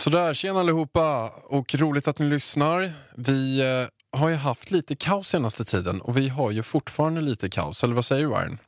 [0.00, 2.92] Sådär, tjena allihopa och roligt att ni lyssnar.
[3.14, 7.50] Vi eh, har ju haft lite kaos senaste tiden och vi har ju fortfarande lite
[7.50, 8.58] kaos, eller vad säger du Warren?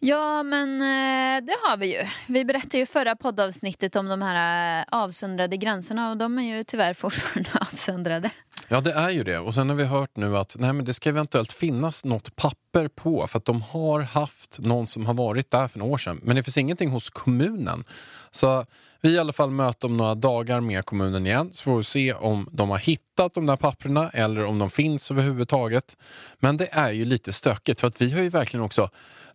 [0.00, 2.08] Ja, men eh, det har vi ju.
[2.26, 6.62] Vi berättade ju förra poddavsnittet om de här eh, avsöndrade gränserna och de är ju
[6.62, 8.30] tyvärr fortfarande avsöndrade.
[8.68, 9.38] Ja, det är ju det.
[9.38, 12.88] Och sen har vi hört nu att nej, men det ska eventuellt finnas något papper
[12.88, 16.20] på för att de har haft någon som har varit där för några år sedan.
[16.22, 17.84] Men det finns ingenting hos kommunen.
[18.30, 18.66] Så
[19.00, 22.12] vi i alla fall möter om några dagar med kommunen igen så får vi se
[22.12, 25.96] om de har hittat de där papperna eller om de finns överhuvudtaget.
[26.38, 28.90] Men det är ju lite stökigt för att vi har ju verkligen också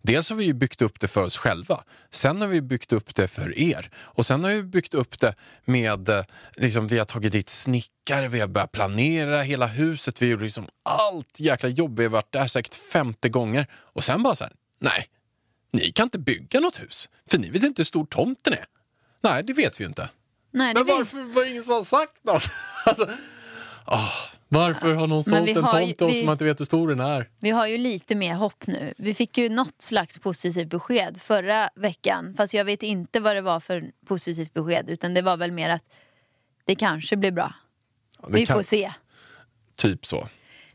[0.06, 1.84] Dels har vi ju byggt upp det för oss själva.
[2.10, 3.90] Sen har vi byggt upp det för er.
[3.96, 6.24] Och sen har vi byggt upp det med, eh,
[6.56, 10.42] liksom, vi har tagit dit snickare, vi har börjat planera hela huset, vi har gjort
[10.42, 11.98] liksom allt jäkla jobb.
[11.98, 13.66] Vi har varit där säkert 50 gånger.
[13.74, 15.06] Och sen bara så här, nej,
[15.72, 17.08] ni kan inte bygga något hus.
[17.30, 18.64] För ni vet inte hur stor tomten är.
[19.24, 20.08] Nej, det vet vi ju inte.
[20.50, 22.42] Nej, Men varför var det ingen som har sagt något?
[22.86, 23.08] alltså,
[23.84, 24.08] ah,
[24.48, 26.44] varför har någon sålt vi en har ju- tomt till oss vi- som man inte
[26.44, 27.28] vet hur stor den är?
[27.40, 28.94] Vi har ju lite mer hopp nu.
[28.98, 32.34] Vi fick ju något slags positivt besked förra veckan.
[32.36, 34.90] Fast jag vet inte vad det var för positivt besked.
[34.90, 35.90] Utan det var väl mer att
[36.64, 37.54] det kanske blir bra.
[38.22, 38.92] Ja, Vi kan- får se.
[39.76, 40.28] Typ så.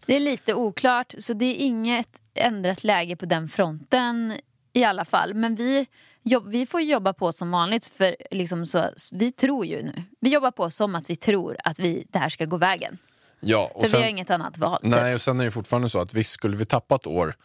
[0.05, 4.37] Det är lite oklart, så det är inget ändrat läge på den fronten
[4.73, 5.33] i alla fall.
[5.33, 5.87] Men vi,
[6.23, 10.03] jobb, vi får jobba på som vanligt, för liksom så, vi tror ju nu.
[10.19, 12.97] Vi jobbar på som att vi tror att vi, det här ska gå vägen.
[13.39, 14.81] Ja, och För sen, vi har inget annat val.
[14.81, 14.91] typ.
[14.91, 17.35] Nej, och sen är det fortfarande så att visst skulle vi tappa ett år.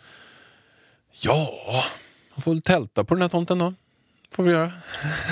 [1.10, 1.48] Ja,
[2.34, 3.74] man får väl tälta på den här tomten då.
[4.32, 4.72] Får vi göra.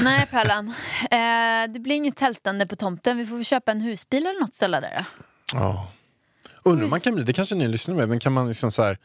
[0.02, 0.68] Nej, Pärlan.
[1.10, 3.16] Eh, det blir inget tältande på tomten.
[3.18, 5.04] Vi får väl köpa en husbil eller något ställe där.
[5.52, 5.92] Ja.
[6.62, 8.82] Undrar om man kan bli, det kanske ni lyssnar med, men kan man liksom så
[8.82, 8.98] här,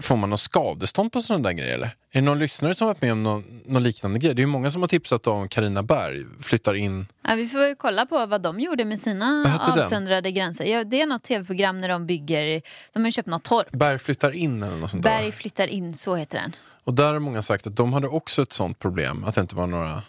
[0.00, 1.86] får man någon skadestånd på sådana där grejer eller?
[1.86, 4.34] Är det någon lyssnare som varit med om någon, någon liknande grej?
[4.34, 7.06] Det är ju många som har tipsat om Karina Berg flyttar in.
[7.28, 9.78] Ja, vi får väl kolla på vad de gjorde med sina hette den?
[9.84, 10.64] avsöndrade gränser.
[10.64, 13.70] Ja, det är något tv-program när de bygger, de har köpt något torp.
[13.70, 15.10] Berg flyttar in eller något sånt där.
[15.20, 16.52] Berg flyttar in, så heter den.
[16.84, 19.56] Och där har många sagt att de hade också ett sånt problem, att det inte
[19.56, 20.02] var några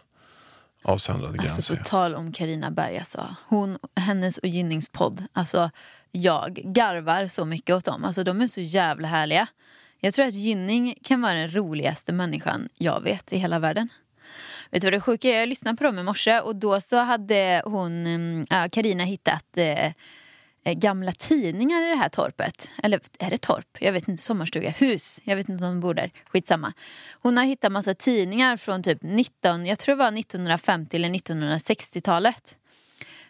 [0.83, 1.75] avsöndrade Alltså gränser.
[1.75, 3.35] på tal om Karina Berg, alltså.
[3.47, 5.23] Hon, hennes och Gynnings podd.
[5.33, 5.69] Alltså,
[6.11, 8.03] jag garvar så mycket åt dem.
[8.05, 9.47] Alltså, de är så jävla härliga.
[10.05, 13.89] Jag tror att Gynning kan vara den roligaste människan jag vet i hela världen.
[14.71, 15.39] Vet du vad det sjuka är?
[15.39, 19.57] Jag lyssnade på dem i morse och då så hade hon, mm, Karina äh, hittat
[19.57, 22.69] äh, gamla tidningar i det här torpet.
[22.83, 23.77] Eller är det torp?
[23.79, 25.21] Jag vet inte, sommarstuga, hus.
[25.23, 26.11] Jag vet inte om de bor där.
[26.25, 26.73] Skitsamma.
[27.21, 32.55] Hon har hittat massa tidningar från typ 19, jag tror det var 1950 eller 1960-talet.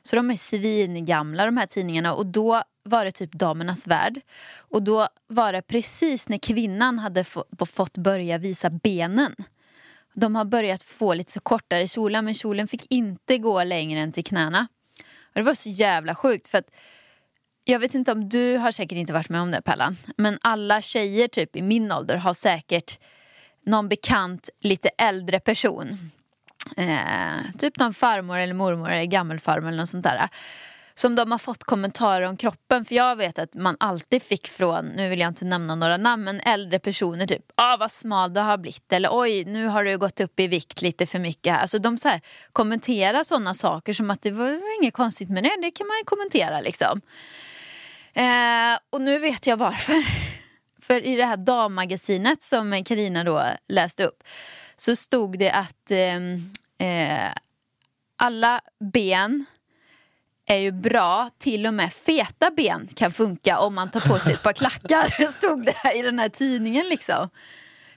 [0.01, 4.21] Så de är svingamla de här tidningarna och då var det typ Damernas Värld.
[4.55, 9.35] Och då var det precis när kvinnan hade få, fått börja visa benen.
[10.13, 14.11] De har börjat få lite så kortare kjolar men kjolen fick inte gå längre än
[14.11, 14.67] till knäna.
[15.23, 16.69] Och det var så jävla sjukt för att
[17.63, 19.97] jag vet inte om du har säkert inte varit med om det Pellan.
[20.17, 22.99] Men alla tjejer typ i min ålder har säkert
[23.65, 26.11] någon bekant lite äldre person.
[26.77, 30.29] Eh, typ någon farmor eller mormor eller gammelfarmor eller något sånt där.
[30.95, 32.85] Som de har fått kommentarer om kroppen.
[32.85, 36.23] För jag vet att man alltid fick från, nu vill jag inte nämna några namn,
[36.23, 38.93] men äldre personer typ, ah vad smal du har blivit.
[38.93, 41.61] Eller oj, nu har du gått upp i vikt lite för mycket här.
[41.61, 42.21] Alltså de så här,
[42.51, 46.03] kommenterar sådana saker som att det var, inget konstigt med det, det kan man ju
[46.03, 47.01] kommentera liksom.
[48.13, 50.05] Eh, och nu vet jag varför.
[50.81, 54.23] För i det här dammagasinet som Karina då läste upp
[54.75, 57.31] så stod det att eh, eh,
[58.15, 58.61] alla
[58.93, 59.45] ben
[60.45, 64.33] är ju bra, till och med feta ben kan funka om man tar på sig
[64.33, 65.27] ett par klackar.
[65.37, 67.29] stod det här i den här tidningen liksom.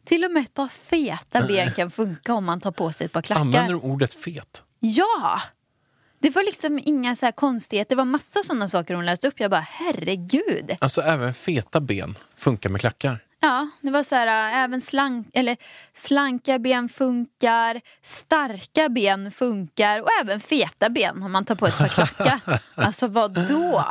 [0.04, 3.12] Till och med ett par feta ben kan funka om man tar på sig ett
[3.12, 3.40] par klackar.
[3.40, 4.64] Använder de ordet fet?
[4.80, 5.42] Ja!
[6.18, 7.88] Det var liksom inga så här konstigheter.
[7.88, 9.40] Det var massa sådana saker hon läste upp.
[9.40, 10.76] Jag bara, herregud.
[10.80, 13.25] Alltså även feta ben funkar med klackar.
[13.46, 15.56] Ja, det var så här, äh, även slank, eller
[15.92, 21.78] slanka ben funkar, starka ben funkar och även feta ben om man tar på ett
[21.78, 22.40] par klackar.
[22.74, 23.84] alltså vad då?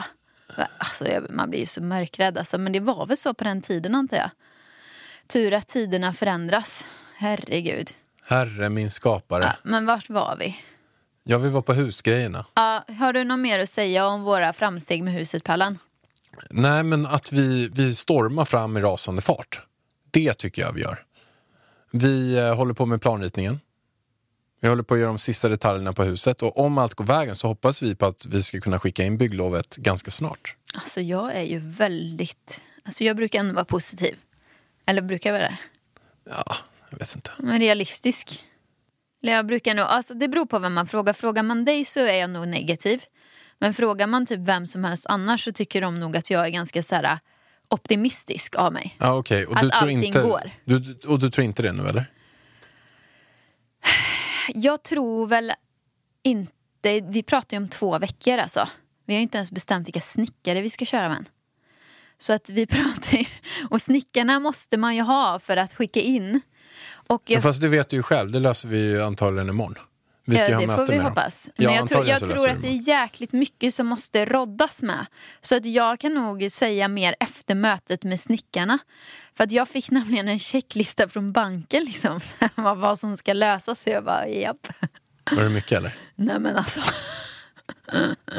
[0.78, 3.96] Alltså, man blir ju så mörkrädd alltså, men det var väl så på den tiden
[3.96, 4.30] antar jag.
[5.28, 6.86] Tur att tiderna förändras.
[7.18, 7.90] Herregud.
[8.26, 9.44] Herre min skapare.
[9.44, 10.58] Ja, men vart var vi?
[11.24, 12.46] Ja, vi var på husgrejerna.
[12.54, 15.78] Ja, har du något mer att säga om våra framsteg med huset, Pallan?
[16.50, 19.62] Nej, men att vi, vi stormar fram i rasande fart.
[20.12, 21.06] Det tycker jag vi gör.
[21.92, 23.60] Vi eh, håller på med planritningen.
[24.62, 27.36] Vi håller på att göra de sista detaljerna på huset och om allt går vägen
[27.36, 30.56] så hoppas vi på att vi ska kunna skicka in bygglovet ganska snart.
[30.74, 32.62] Alltså jag är ju väldigt...
[32.84, 34.16] Alltså jag brukar ändå vara positiv.
[34.86, 35.58] Eller brukar jag vara det?
[36.30, 36.56] Ja,
[36.90, 37.32] jag vet inte.
[37.38, 38.44] Men realistisk.
[39.24, 39.86] Eller jag brukar nog...
[39.86, 41.14] Alltså det beror på vem man frågar.
[41.14, 43.04] Frågar man dig så är jag nog negativ.
[43.60, 46.50] Men frågar man typ vem som helst annars så tycker de nog att jag är
[46.50, 47.20] ganska så här,
[47.70, 48.96] optimistisk av mig.
[49.00, 49.46] Ja, okej.
[49.46, 50.52] Och Att du tror allting inte, går.
[50.66, 52.06] Du, och du tror inte det nu eller?
[54.54, 55.52] Jag tror väl
[56.24, 57.02] inte...
[57.02, 58.68] Vi pratar ju om två veckor alltså.
[59.06, 61.18] Vi har inte ens bestämt vilka snickare vi ska köra med.
[61.18, 61.26] än.
[62.18, 63.26] Så att vi pratar ju...
[63.70, 66.42] Och snickarna måste man ju ha för att skicka in.
[67.08, 69.84] Och jag, Fast det vet du ju själj, det löser vi ju antagligen imorgon.
[70.26, 71.50] Vi ska ja, ha det får vi med hoppas.
[71.56, 74.82] Men Ja, jag tror, jag så tror att det är jäkligt mycket som måste roddas
[74.82, 75.06] med.
[75.42, 78.80] Så att jag kan nog säga mer efter mötet med snickarna.
[79.38, 82.20] För att jag fick nämligen en checklista från banken liksom.
[82.56, 83.82] vad som ska lösas.
[83.82, 84.68] Så jag bara, japp.
[85.32, 85.96] Var det mycket eller?
[86.16, 86.82] Nej men alltså.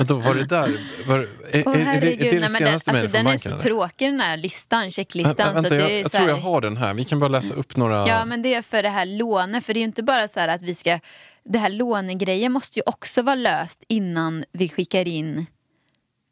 [0.06, 0.78] Då var det där?
[1.06, 3.20] Var, är, Åh, är, är, det, är det Nej, det senaste alltså, mejlet från den
[3.20, 3.38] är banken?
[3.38, 3.58] så eller?
[3.58, 5.34] tråkig den här listan, checklistan.
[5.36, 6.94] Vä- så vänta, att det jag, är jag så tror här- jag har den här.
[6.94, 8.08] Vi kan bara läsa upp några.
[8.08, 9.66] Ja men det är för det här lånet.
[9.66, 11.00] För det är ju inte bara så här att vi ska...
[11.48, 15.46] Det här lånegrejen måste ju också vara löst innan vi skickar in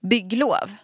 [0.00, 0.76] bygglov.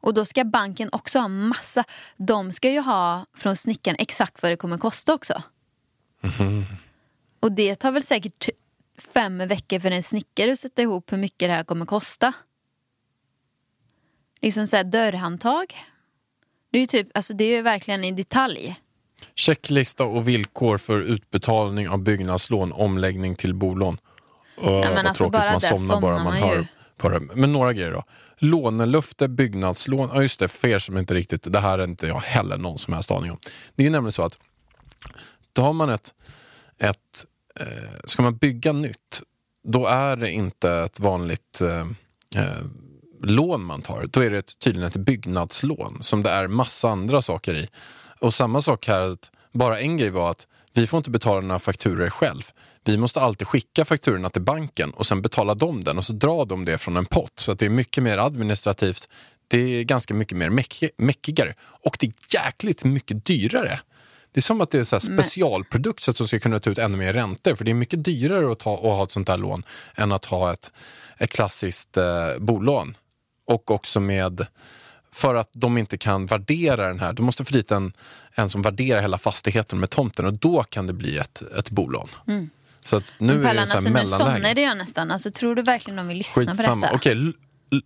[0.00, 1.84] Och då ska banken också ha massa...
[2.16, 5.42] De ska ju ha från snickaren exakt vad det kommer kosta också.
[7.40, 8.48] Och det tar väl säkert
[8.98, 12.32] fem veckor för en snickare att sätta ihop hur mycket det här kommer kosta.
[14.40, 15.76] Liksom så här dörrhandtag.
[16.70, 18.80] Det är ju typ, alltså det är ju verkligen i detalj.
[19.36, 23.98] Checklista och villkor för utbetalning av byggnadslån, omläggning till bolån.
[24.56, 26.66] Åh, men vad alltså, tråkigt, bara man där somnar bara somnar man man hör
[26.96, 27.20] på det.
[27.20, 28.04] Men några grejer då.
[28.38, 30.10] Lånelöfte, byggnadslån.
[30.14, 32.78] Ja just det, för er som inte riktigt, det här är inte jag heller någon
[32.78, 33.38] som helst aning om.
[33.74, 34.38] Det är nämligen så att
[35.52, 36.14] då har man ett,
[36.78, 37.24] ett
[37.60, 37.66] eh,
[38.04, 39.22] ska man bygga nytt,
[39.64, 41.86] då är det inte ett vanligt eh,
[42.42, 42.64] eh,
[43.22, 44.06] lån man tar.
[44.10, 47.68] Då är det ett, tydligen ett byggnadslån som det är massa andra saker i.
[48.24, 51.58] Och samma sak här, att bara en grej var att vi får inte betala några
[51.58, 52.42] fakturer själv.
[52.84, 56.44] Vi måste alltid skicka fakturorna till banken och sen betala dem den och så drar
[56.44, 57.32] de det från en pott.
[57.34, 59.08] Så det är mycket mer administrativt.
[59.48, 63.80] Det är ganska mycket mer meck- meckigare och det är jäkligt mycket dyrare.
[64.32, 66.70] Det är som att det är så här specialprodukt så att de ska kunna ta
[66.70, 67.54] ut ännu mer räntor.
[67.54, 69.62] För det är mycket dyrare att, ta, att ha ett sånt där lån
[69.94, 70.72] än att ha ett,
[71.18, 72.96] ett klassiskt eh, bolån.
[73.46, 74.46] Och också med,
[75.14, 77.92] för att de inte kan värdera den här, du måste få dit en,
[78.34, 82.08] en som värderar hela fastigheten med tomten och då kan det bli ett, ett bolån.
[82.84, 85.10] Så att nu är det Pallan, en sån alltså, här nu somnade jag nästan.
[85.10, 86.86] Alltså, tror du verkligen de vill lyssna på Skitsamma.
[86.86, 86.96] detta?
[86.96, 87.32] Okej,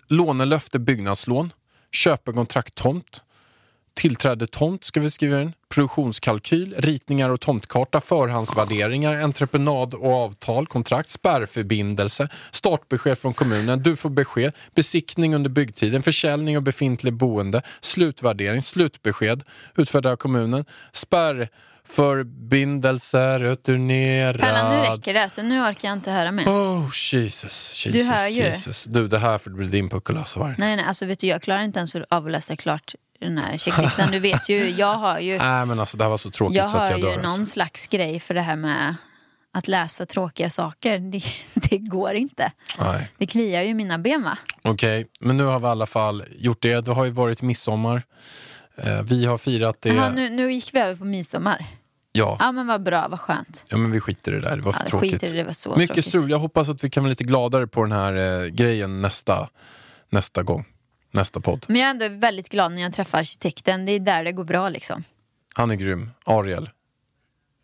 [0.08, 1.52] lånelöfte byggnadslån,
[1.92, 3.22] köpekontrakt tomt,
[3.98, 11.10] tillträde tomt ska vi skriva in, produktionskalkyl, ritningar och tomtkarta, förhandsvärderingar, entreprenad och avtal, kontrakt,
[11.10, 18.62] spärrförbindelse, startbesked från kommunen, du får besked, besiktning under byggtiden, försäljning av befintlig boende, slutvärdering,
[18.62, 19.42] slutbesked,
[19.76, 24.40] utfärdad av kommunen, spärrförbindelse, returnerad.
[24.40, 25.22] Pallan, nu räcker det.
[25.22, 26.46] Alltså, nu orkar jag inte höra mer.
[26.46, 28.42] Oh Jesus, Jesus, hör ju.
[28.42, 28.84] Jesus.
[28.84, 30.40] Du, det här får bli din puckel alltså.
[30.40, 30.54] var det?
[30.58, 33.58] Nej, nej, alltså vet du, jag klarar inte ens av att läsa klart den här
[33.58, 34.10] checklistan.
[34.10, 36.70] Du vet ju, jag har ju, Nej men alltså det här var så tråkigt jag
[36.70, 37.16] så att har jag ju dör.
[37.16, 37.44] någon Alltså.
[37.44, 38.94] slags grej för det här med
[39.52, 40.98] att läsa tråkiga saker.
[41.12, 41.22] Det,
[41.54, 42.52] det går inte.
[42.80, 43.10] Nej.
[43.18, 44.38] Det kliar ju mina ben va?
[44.62, 46.80] Okej, men nu har vi i alla fall gjort det.
[46.84, 48.02] Det har ju varit midsommar.
[48.76, 49.88] Eh, vi har firat det.
[49.94, 51.66] Jaha, nu, nu gick vi över på midsommar.
[52.12, 52.36] Ja.
[52.40, 53.64] Ja men vad bra, vad skönt.
[53.68, 54.56] ja, men vi skiter i det där.
[54.56, 55.20] Det var för Ja, tråkigt.
[55.20, 56.04] det, det var så Mycket tråkigt.
[56.04, 56.30] strul.
[56.30, 59.48] Jag hoppas att vi kan vara lite gladare på den här eh, grejen nästa,
[60.10, 60.64] nästa gång.
[61.10, 61.66] Nästa podd.
[61.68, 63.86] Men jag är ändå väldigt glad när jag träffar arkitekten.
[63.86, 65.04] Det är där det går bra liksom.
[65.54, 66.10] Han är grym.
[66.24, 66.70] Ariel.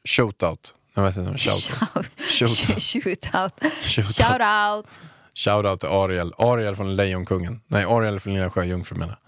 [0.08, 0.74] Shoutout.
[0.94, 2.06] Jag vet inte om shoutout.
[2.18, 2.82] Shoutout.
[2.82, 3.72] Shoot out.
[3.82, 4.90] Shout Shout out.
[5.34, 6.32] Shoutout till Ariel.
[6.38, 7.60] Ariel från Lejonkungen.
[7.66, 9.18] Nej, Ariel från Lilla Sjöjungfrun menar.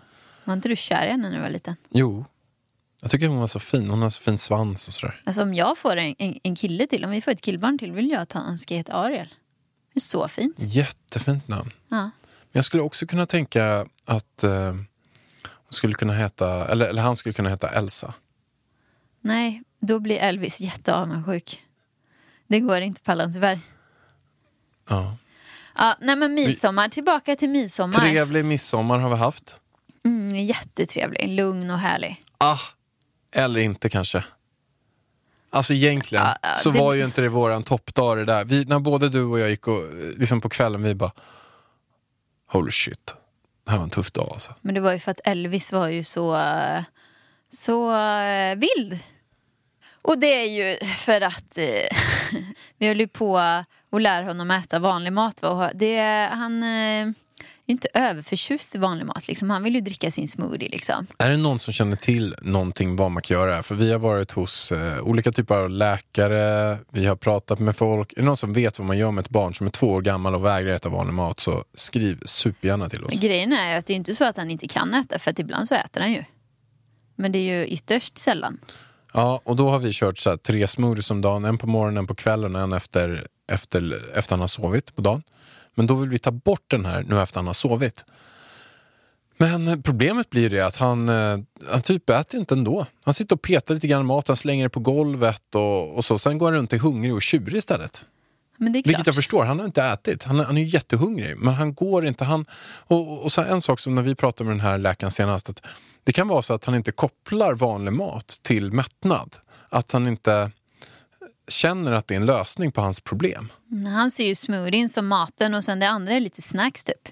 [0.45, 1.77] Var inte du kär i henne när du var liten?
[1.91, 2.25] Jo.
[3.01, 3.91] Jag tycker hon var så fin.
[3.91, 5.23] Hon har så fin svans och sådär.
[5.25, 7.93] Alltså om jag får en, en, en kille till, om vi får ett killbarn till,
[7.93, 9.29] vill jag att han ska heta Ariel.
[9.95, 10.55] Det är så fint.
[10.59, 11.71] Jättefint namn.
[11.89, 12.11] Ja.
[12.53, 14.51] Men jag skulle också kunna tänka att eh,
[15.45, 18.15] hon skulle kunna heta, eller, eller han skulle kunna heta Elsa.
[19.21, 21.63] Nej, då blir Elvis jätteavundsjuk.
[22.47, 23.61] Det går inte Pallan tyvärr.
[24.89, 25.17] Ja.
[25.79, 27.93] Ja, nej men midsommar, tillbaka till midsommar.
[27.93, 29.61] Trevlig midsommar har vi haft.
[30.05, 32.25] Mm, jättetrevlig, lugn och härlig.
[32.39, 32.59] Ah,
[33.33, 34.25] Eller inte kanske.
[35.51, 38.45] Alltså egentligen Ja, ja, så det- var ju inte det våran toppdag det där.
[38.45, 39.83] Vi, när både du och jag gick och,
[40.17, 41.13] liksom på kvällen, vi bara
[42.47, 43.15] holy shit.
[43.65, 44.55] Det här var en tuff dag alltså.
[44.61, 46.43] Men det var ju för att Elvis var ju så,
[47.51, 48.99] så eh, vild.
[50.03, 51.99] Och det är ju för att eh,
[52.79, 55.43] vi höll ju på att lära honom äta vanlig mat.
[55.43, 55.71] va?
[55.75, 57.09] Det, han eh,
[57.67, 59.29] är inte överförtjust i vanlig mat.
[59.29, 59.51] Liksom.
[59.51, 60.69] Han vill ju dricka sin smoothie.
[60.69, 61.07] Liksom.
[61.19, 63.63] Är det någon som känner till någonting vad man kan göra?
[63.63, 68.13] För vi har varit hos eh, olika typer av läkare, vi har pratat med folk.
[68.13, 70.03] Är det någon som vet vad man gör med ett barn som är två år
[70.03, 73.13] gammal och vägrar äta vanlig mat så skriv supergärna till oss.
[73.13, 75.19] Men grejen är att det är inte så att han inte kan äta.
[75.19, 76.25] För att ibland så äter han ju.
[77.17, 78.59] Men det är ju ytterst sällan.
[79.13, 81.45] Ja, och då har vi kört så här, tre smoothies om dagen.
[81.45, 85.03] En på morgonen, en på kvällen och en efter, efter, efter han har sovit på
[85.03, 85.23] dagen.
[85.77, 88.05] Men då vill vi ta bort den här nu efter han har sovit.
[89.39, 91.39] Men problemet blir det att han, eh,
[91.71, 92.87] han typ äter inte ändå.
[93.05, 96.19] Han sitter och petar lite grann mat, han slänger det på golvet och, och så.
[96.19, 98.05] Sen går han runt och är hungrig och tjurig istället.
[98.59, 98.91] Men det är klart.
[98.91, 100.25] Vilket jag förstår, han har inte ätit.
[100.25, 102.25] Han, är- han är ju jättehungrig, men han går inte.
[102.25, 102.45] Han,
[102.87, 105.63] och, och så en sak som när vi pratade med den här läkaren senast, att
[106.05, 109.37] det kan vara så att han inte kopplar vanlig mat till mättnad.
[109.69, 110.51] Att han inte
[111.49, 113.53] känner att det är en lösning på hans problem.
[113.87, 117.09] Han ser ju smoothien som maten och sen det andra är lite snacks typ.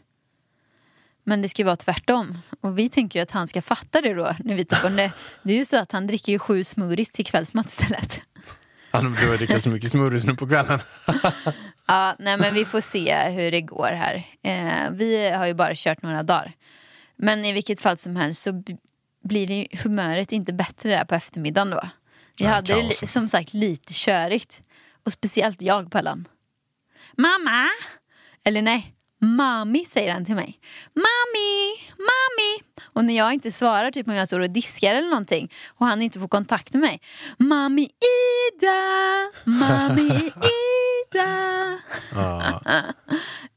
[1.24, 2.38] Men det ska ju vara tvärtom.
[2.60, 4.36] Och vi tänker ju att han ska fatta det då.
[4.38, 5.12] När vi tar på det.
[5.42, 8.22] det är ju så att han dricker ju sju smoothies till kvällsmat istället.
[8.90, 10.78] Han behöver dricka så mycket smoothies nu på kvällen.
[11.86, 14.26] Ja, nej men vi får se hur det går här.
[14.42, 16.52] Eh, vi har ju bara kört några dagar.
[17.16, 18.62] Men i vilket fall som helst så
[19.24, 21.82] blir det humöret inte bättre där på eftermiddagen då.
[22.40, 24.62] Nej, hade det som sagt lite körigt.
[25.04, 26.28] Och speciellt jag Pallan.
[27.16, 27.68] Mamma!
[28.44, 30.60] Eller nej, mami säger han till mig.
[30.94, 32.82] Mami, mami!
[32.92, 36.02] Och när jag inte svarar, typ om jag står och diskar eller någonting och han
[36.02, 37.00] inte får kontakt med mig.
[37.38, 40.30] Mami Ida, mami
[41.12, 41.78] Ida.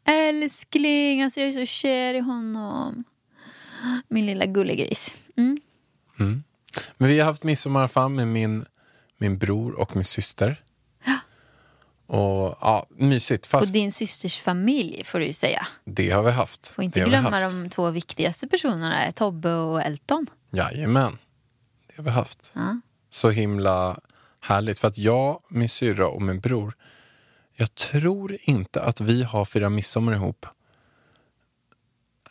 [0.06, 3.04] Älskling, alltså jag är så kär i honom.
[4.08, 5.14] Min lilla gullegris.
[5.38, 5.58] Mm.
[6.98, 8.66] Men vi har haft midsommarafton med min,
[9.18, 10.64] min bror och min syster.
[12.08, 13.46] Och ja, mysigt.
[13.46, 15.68] Och Fast din systers familj får du ju säga.
[15.86, 16.68] det har vi haft.
[16.68, 20.28] Får inte glömma de två viktigaste personerna, Tobbe och Elton.
[20.52, 21.18] Jajamän,
[21.88, 22.52] det har vi haft.
[22.56, 22.80] Ja.
[23.10, 24.00] Så himla
[24.42, 24.80] härligt.
[24.80, 26.74] För att jag, min syrra och min bror,
[27.56, 30.46] jag tror inte att vi har firat midsommar ihop.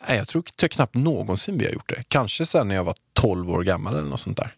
[0.07, 2.03] Nej, jag tror knappt någonsin vi har gjort det.
[2.07, 4.55] Kanske sen när jag var 12 år gammal eller något sånt där.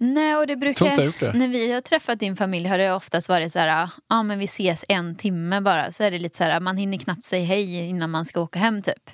[0.00, 3.58] Nej, och det brukar, när vi har träffat din familj har det oftast varit så
[3.58, 5.92] här, ja men vi ses en timme bara.
[5.92, 8.58] Så är det lite så här, man hinner knappt säga hej innan man ska åka
[8.58, 9.10] hem typ.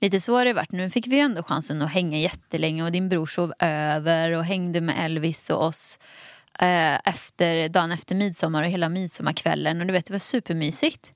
[0.00, 0.72] Lite så har det varit.
[0.72, 4.80] Nu fick vi ändå chansen att hänga jättelänge och din bror sov över och hängde
[4.80, 5.98] med Elvis och oss
[6.58, 9.80] eh, efter, dagen efter midsommar och hela midsommarkvällen.
[9.80, 11.10] Och du vet, det var supermysigt.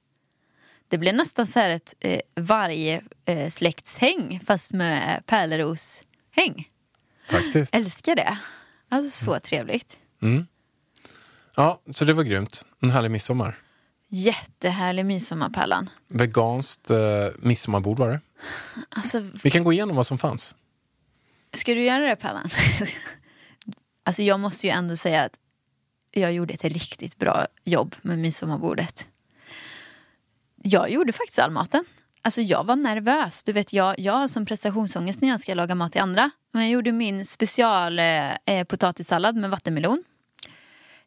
[0.88, 6.69] Det blev nästan så här ett eh, varje eh, släktshäng fast med pärleroshäng.
[7.31, 7.75] Faktiskt.
[7.75, 8.38] Älskar det.
[8.88, 9.99] Alltså så trevligt.
[11.57, 12.62] Ja, så det var grymt.
[12.81, 13.59] En härlig midsommar.
[14.09, 15.90] Jättehärlig midsommarpärlan.
[16.09, 16.99] Veganskt eh,
[17.38, 18.21] midsommarbord var det.
[18.88, 20.57] Alltså, Vi kan gå igenom vad som fanns.
[21.55, 22.49] ska du göra det Pärlan?
[24.05, 25.38] alltså jag måste ju ändå säga att
[26.11, 29.09] jag gjorde ett riktigt bra jobb med midsommarbordet.
[30.63, 31.85] Jag gjorde faktiskt all maten.
[32.23, 33.43] Alltså jag var nervös.
[33.45, 36.31] Du vet, jag, jag har som prestationsångest när jag ska laga mat till andra.
[36.53, 40.05] Men jag gjorde min special eh, eh, potatissallad med vattenmelon.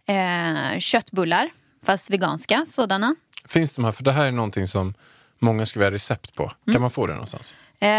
[0.07, 1.49] Eh, köttbullar,
[1.83, 3.15] fast veganska sådana.
[3.47, 3.91] Finns de här?
[3.91, 4.93] För det här är någonting som
[5.39, 6.43] många skulle vilja ha recept på.
[6.43, 6.73] Mm.
[6.73, 7.55] Kan man få det någonstans?
[7.79, 7.89] Eh,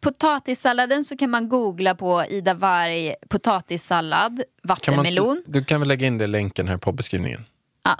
[0.00, 5.42] potatissalladen så kan man googla på Ida Warg potatissallad, Kan man, vattenmelon.
[5.46, 7.44] du kan väl lägga in det i länken här på beskrivningen.
[7.84, 7.96] Ja.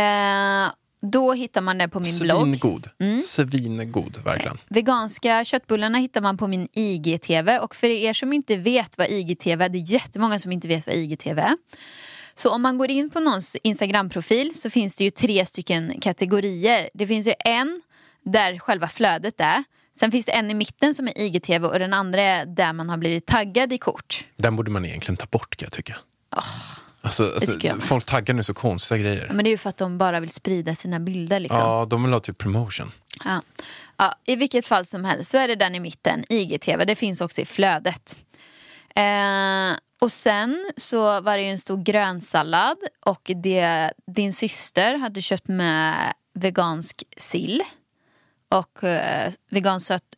[0.00, 0.72] Eh,
[1.02, 2.42] då hittar man det på min blogg.
[3.00, 3.20] Mm.
[3.20, 3.20] Svingod.
[3.22, 4.58] Svingod, verkligen.
[4.68, 7.58] Veganska köttbullarna hittar man på min IGTV.
[7.58, 10.86] Och för er som inte vet vad IGTV är, det är jättemånga som inte vet
[10.86, 11.56] vad IGTV är.
[12.34, 16.90] Så om man går in på någons Instagram-profil så finns det ju tre stycken kategorier.
[16.94, 17.82] Det finns ju en
[18.24, 19.64] där själva flödet är.
[19.98, 22.90] Sen finns det en i mitten som är IGTV och den andra är där man
[22.90, 24.24] har blivit taggad i kort.
[24.36, 25.96] Den borde man egentligen ta bort kan jag tycka.
[27.02, 29.30] Alltså, alltså, folk taggar nu så konstiga grejer.
[29.32, 31.60] Men det är ju för att de bara vill sprida sina bilder liksom.
[31.60, 32.92] Ja, de vill ha typ promotion.
[33.24, 33.42] Ja.
[33.96, 36.84] Ja, I vilket fall som helst så är det den i mitten, IGTV.
[36.84, 38.18] Det finns också i flödet.
[38.94, 45.22] Eh, och sen så var det ju en stor grönsallad och det, din syster hade
[45.22, 47.62] köpt med vegansk sill.
[48.52, 49.32] Och eh,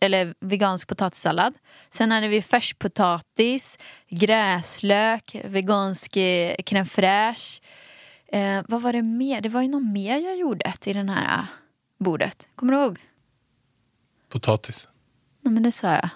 [0.00, 1.54] eller vegansk potatissallad.
[1.90, 7.60] Sen hade vi färskpotatis, gräslök, vegansk eh, crème fraîche.
[8.26, 9.40] Eh, vad var det mer?
[9.40, 11.44] Det var ju något mer jag gjorde till den här eh,
[11.98, 12.48] bordet.
[12.54, 12.98] Kommer du ihåg?
[14.28, 14.88] Potatis.
[15.40, 16.08] Nej men det sa jag.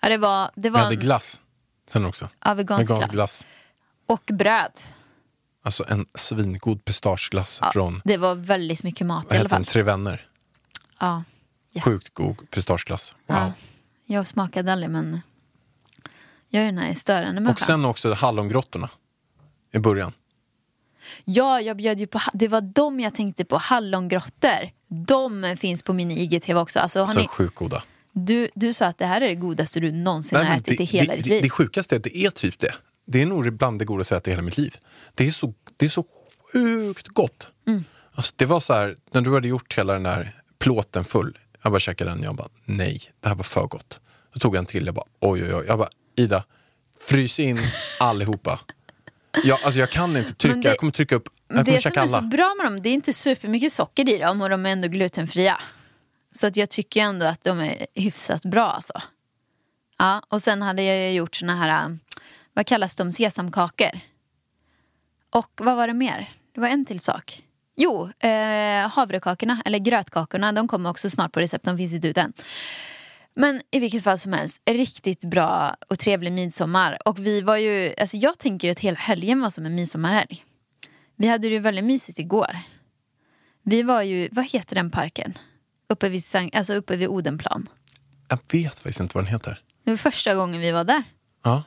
[0.00, 1.42] Ja, det var, det var hade en, glass
[1.86, 2.28] sen också.
[2.44, 3.14] ja, vegansk Vegansk glass.
[3.14, 3.46] glass.
[4.06, 4.72] Och bröd.
[5.62, 9.64] Alltså en svingod pistageglass Ja, från Det var väldigt mycket mat i alla fall.
[9.64, 10.28] Tre vänner.
[11.04, 11.22] Ja.
[11.82, 13.14] Sjukt god pistageglass.
[13.26, 13.36] Wow.
[13.38, 13.52] Ja.
[14.06, 15.20] Jag smakade aldrig men
[16.48, 17.52] jag är den här störande människan.
[17.52, 18.90] Och sen också hallongrottorna
[19.72, 20.12] i början.
[21.24, 24.70] Ja, jag bjöd ju på, det var de jag tänkte på, hallongrottor.
[24.88, 26.80] De finns på min IGTV också.
[26.80, 27.82] Alltså, Så ni, sjukt goda.
[28.12, 30.84] du, du sa att det här är det godaste du någonsin Nej, har ätit i
[30.84, 31.42] hela det, ditt det, liv.
[31.42, 32.74] det sjukaste är att det är typ det.
[33.06, 34.76] Det är nog bland det godaste jag ätit i hela mitt liv.
[35.14, 36.04] Det är så, det är så
[36.52, 37.48] sjukt gott.
[37.66, 37.84] Mm.
[38.14, 41.38] Alltså, det var så här, när du hade gjort hela den där plåten full.
[41.62, 44.00] Jag bara käkade den jag bara nej, det här var för gott.
[44.32, 45.64] Då tog jag en till, jag bara oj oj oj.
[45.68, 46.44] Jag bara Ida,
[47.00, 47.58] frys in
[48.00, 48.60] allihopa.
[49.44, 51.90] Jag, alltså, jag kan inte trycka, det- jag kommer trycka upp, jag kommer det som
[51.90, 52.26] käka är så alla.
[52.26, 55.60] bra med dem, det är inte supermycket socker i dem och de är ändå glutenfria.
[56.32, 59.02] Så att jag tycker ändå att de är hyfsat bra alltså.
[59.98, 61.96] Ja, och sen hade jag gjort såna här, äh,
[62.52, 64.00] vad kallas de, sesamkakor.
[65.30, 66.32] Och vad var det mer?
[66.54, 67.42] Det var en till sak.
[67.76, 72.20] Jo, eh, havrekakorna, eller grötkakorna, de kommer också snart på recept, de finns inte ute
[72.20, 72.32] än.
[73.36, 76.98] Men i vilket fall som helst, riktigt bra och trevlig midsommar.
[77.04, 80.44] Och vi var ju, alltså jag tänker ju att hela helgen var som en midsommarhelg.
[81.16, 82.58] Vi hade det ju väldigt mysigt igår.
[83.62, 85.38] Vi var ju, vad heter den parken?
[85.88, 87.68] Uppe vid, alltså uppe vid Odenplan.
[88.28, 89.60] Jag vet faktiskt inte vad den heter.
[89.84, 91.02] Det var första gången vi var där.
[91.42, 91.62] Ja.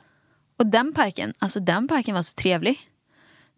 [0.58, 2.80] Och den parken, alltså den parken var så trevlig.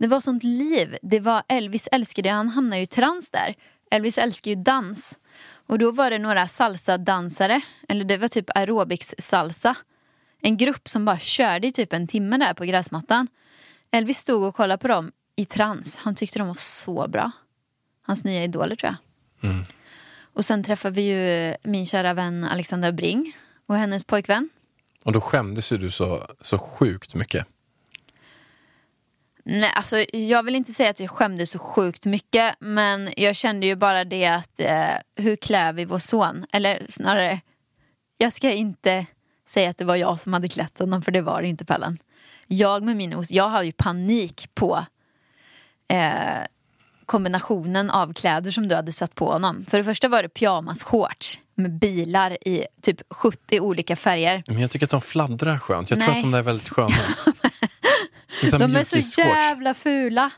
[0.00, 0.96] Det var sånt liv.
[1.02, 3.54] Det var Elvis älskade, han hamnade ju i trans där.
[3.90, 5.18] Elvis älskar ju dans.
[5.66, 9.74] Och då var det några salsa-dansare, eller det var typ aerobics salsa.
[10.40, 13.28] En grupp som bara körde i typ en timme där på gräsmattan.
[13.90, 15.96] Elvis stod och kollade på dem i trans.
[15.96, 17.30] Han tyckte de var så bra.
[18.02, 18.96] Hans nya idoler tror jag.
[20.34, 23.36] Och sen träffade vi ju min kära vän Alexandra Bring
[23.66, 24.48] och hennes pojkvän.
[25.04, 27.46] Och då skämdes ju du så, så sjukt mycket.
[29.52, 33.66] Nej, alltså, jag vill inte säga att jag skämdes så sjukt mycket men jag kände
[33.66, 36.46] ju bara det att eh, hur klär vi vår son?
[36.52, 37.40] Eller snarare,
[38.18, 39.06] jag ska inte
[39.48, 41.98] säga att det var jag som hade klätt honom för det var det inte Pallan.
[42.46, 44.84] Jag med min os, jag hade ju panik på
[45.88, 46.44] eh,
[47.06, 49.64] kombinationen av kläder som du hade satt på honom.
[49.68, 54.42] För det första var det pyjamas-shorts med bilar i typ 70 olika färger.
[54.46, 55.90] Men jag tycker att de fladdrar skönt.
[55.90, 56.16] Jag tror Nej.
[56.16, 56.94] att de där är väldigt sköna.
[58.42, 60.30] Är som De är så jävla fula.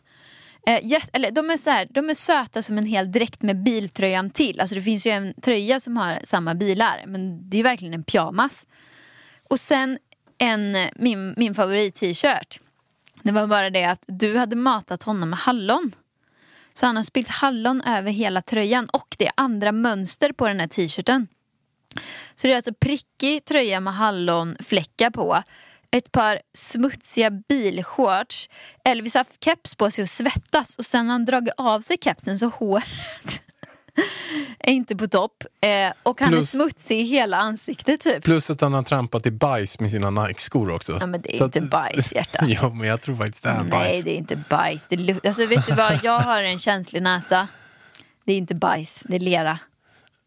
[0.66, 3.62] Eh, jät- eller, de, är så här, de är söta som en hel dräkt med
[3.62, 4.60] biltröjan till.
[4.60, 7.04] Alltså det finns ju en tröja som har samma bilar.
[7.06, 8.66] Men det är verkligen en pyjamas.
[9.48, 9.98] Och sen
[10.38, 12.60] en, min, min favorit-t-shirt.
[13.22, 15.92] Det var bara det att du hade matat honom med hallon.
[16.74, 18.86] Så han har spillt hallon över hela tröjan.
[18.86, 21.28] Och det är andra mönster på den här t-shirten.
[22.34, 25.42] Så det är alltså prickig tröja med hallonfläckar på.
[25.96, 28.48] Ett par smutsiga bilshorts.
[28.84, 31.96] Elvis har haft keps på sig och svettas och sen har han dragit av sig
[32.00, 32.84] kepsen så håret
[34.58, 35.44] är inte på topp.
[35.60, 38.24] Eh, och han är Plus- smutsig i hela ansiktet typ.
[38.24, 40.96] Plus att han har trampat i bajs med sina Nike-skor också.
[41.00, 42.48] Ja, men det är Så inte att- bajs, hjärtat.
[42.48, 44.04] ja, men jag tror faktiskt det är Nej, bajs.
[44.04, 44.88] det är inte bajs.
[44.88, 47.48] Det är, alltså, vet du vad, jag har en känslig näsa.
[48.24, 49.58] Det är inte bajs, det är lera.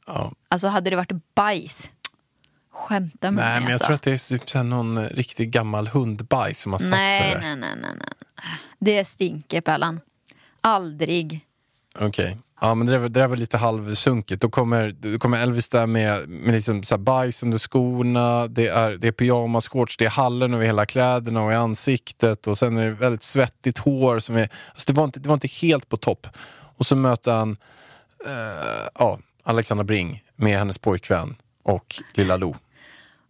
[0.07, 0.31] Ja.
[0.47, 1.91] Alltså hade det varit bajs,
[2.75, 3.85] skämta med Nej, mig men jag alltså.
[3.85, 7.33] tror att det är typ så någon riktig gammal hundbajs som har satt sig nej,
[7.33, 7.41] där.
[7.41, 8.09] nej, nej, nej, nej.
[8.79, 9.99] Det stinker Pellan.
[10.61, 11.39] Aldrig.
[11.99, 12.37] Okej.
[12.61, 14.41] Ja, men det där, det där var lite halvsunkigt.
[14.41, 18.67] Då kommer, då kommer Elvis där med, med liksom så här bajs under skorna, det
[18.67, 22.77] är, det är pyjamas-shorts, det är hallon över hela kläderna och i ansiktet och sen
[22.77, 24.19] är det väldigt svettigt hår.
[24.19, 26.27] Som är, alltså det, var inte, det var inte helt på topp.
[26.77, 27.57] Och så möter han
[28.25, 32.55] eh, ja, Alexandra Bring med hennes pojkvän och lilla Lo.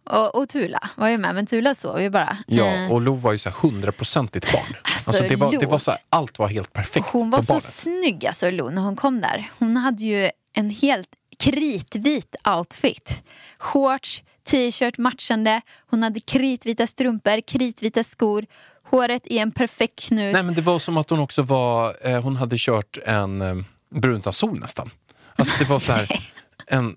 [0.06, 2.38] Och, och Tula var ju med, men Tula sov ju bara.
[2.46, 4.76] Ja, Eh, och Lo var ju så hundraprocentigt barn.
[4.82, 7.52] Alltså, det var, det var så här, allt var helt perfekt hon var på så
[7.52, 7.64] barnet.
[7.64, 9.50] snygg alltså Lo när hon kom där.
[9.58, 13.22] Hon hade ju en helt kritvit outfit.
[13.58, 15.60] Shorts, t-shirt matchande.
[15.90, 18.46] Hon hade kritvita strumpor, kritvita skor.
[18.90, 20.32] Håret i en perfekt knut.
[20.32, 23.54] Nej men det var som att hon också var, eh, hon hade kört en eh,
[23.94, 24.90] brunt av sol nästan.
[25.36, 26.20] Alltså det var så här,
[26.66, 26.96] en,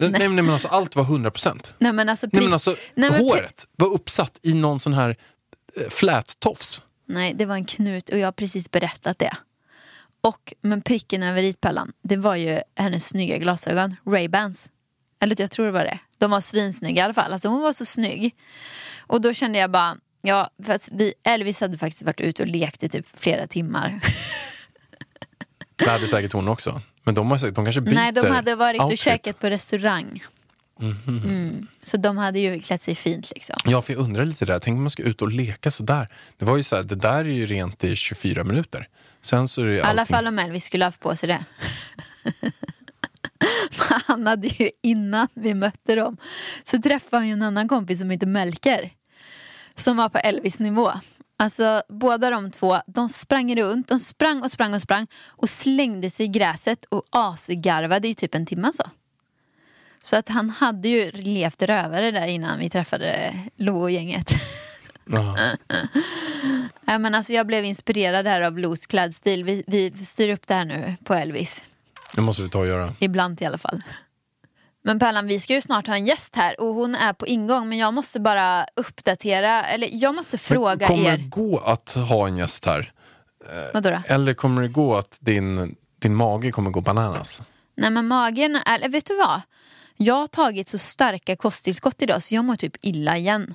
[0.00, 0.10] nej.
[0.10, 1.74] nej men alltså allt var 100 procent.
[1.78, 5.16] Nej men alltså, Nej men alltså Nej, men håret var uppsatt i någon sån här
[5.76, 6.82] eh, flättofs.
[7.06, 9.36] Nej, det var en knut och jag har precis berättat det.
[10.20, 14.68] Och, men pricken över i-pärlan, det var ju hennes snygga glasögon, Ray-Bans.
[15.20, 15.98] Eller jag tror det var det.
[16.18, 17.32] De var svinsnygga i alla fall.
[17.32, 18.34] Alltså hon var så snygg.
[19.00, 22.48] Och då kände jag bara, ja, för att vi, Elvis hade faktiskt varit ute och
[22.48, 24.00] lekt i typ flera timmar.
[25.76, 26.82] Det hade säkert hon också.
[27.04, 29.00] Men de, har, de kanske byter Nej, de hade varit och outfit.
[29.00, 30.22] käkat på restaurang.
[30.80, 31.66] Mm.
[31.82, 33.56] Så de hade ju klätt sig fint liksom.
[33.64, 34.58] Ja, för jag undrar lite där.
[34.58, 36.08] Tänk om man ska ut och leka sådär.
[36.36, 38.88] Det var ju så här, det där är ju rent i 24 minuter.
[39.22, 41.44] Sen så är det I alla fall om Elvis skulle haft på sig det.
[44.06, 46.16] Han hade ju innan vi mötte dem
[46.62, 48.92] så träffade han ju en annan kompis som heter Melker.
[49.74, 50.92] Som var på Elvis nivå.
[51.42, 56.10] Alltså båda de två, de sprang runt, de sprang och sprang och sprang och slängde
[56.10, 58.82] sig i gräset och asgarvade i typ en timme så.
[60.02, 64.30] Så att han hade ju levt rövare där innan vi träffade Lo och gänget.
[65.04, 65.38] Ja.
[66.84, 69.44] Ja, men alltså jag blev inspirerad här av Los klädstil.
[69.44, 71.68] Vi, vi styr upp det här nu på Elvis.
[72.16, 72.94] Det måste vi ta och göra.
[72.98, 73.82] Ibland i alla fall.
[74.84, 77.68] Men Pärlan, vi ska ju snart ha en gäst här och hon är på ingång
[77.68, 81.16] men jag måste bara uppdatera, eller jag måste fråga kommer er.
[81.16, 82.92] det gå att ha en gäst här?
[83.74, 84.02] Vadå då?
[84.06, 87.42] Eller kommer det gå att din, din mage kommer gå bananas?
[87.76, 89.40] Nej men magen, är, eller vet du vad?
[89.96, 93.54] Jag har tagit så starka kosttillskott idag så jag mår typ illa igen.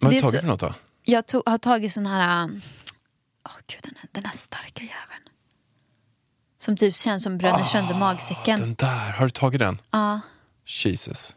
[0.00, 0.74] Vad har du tagit så- för något då?
[1.02, 2.44] Jag to- har tagit sån här,
[3.46, 5.27] åh gud den här, den här starka jäveln.
[6.58, 8.60] Som typ känns som bränner sönder magsäcken.
[8.60, 9.80] Den där, har du tagit den?
[9.90, 10.20] Ja,
[10.84, 11.36] Jesus.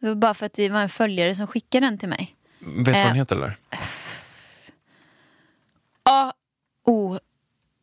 [0.00, 2.34] det var bara för att det var en följare som skickade den till mig.
[2.60, 3.06] Vet du vad Eh.
[3.06, 3.58] den heter eller?
[6.04, 6.32] A
[6.86, 7.18] O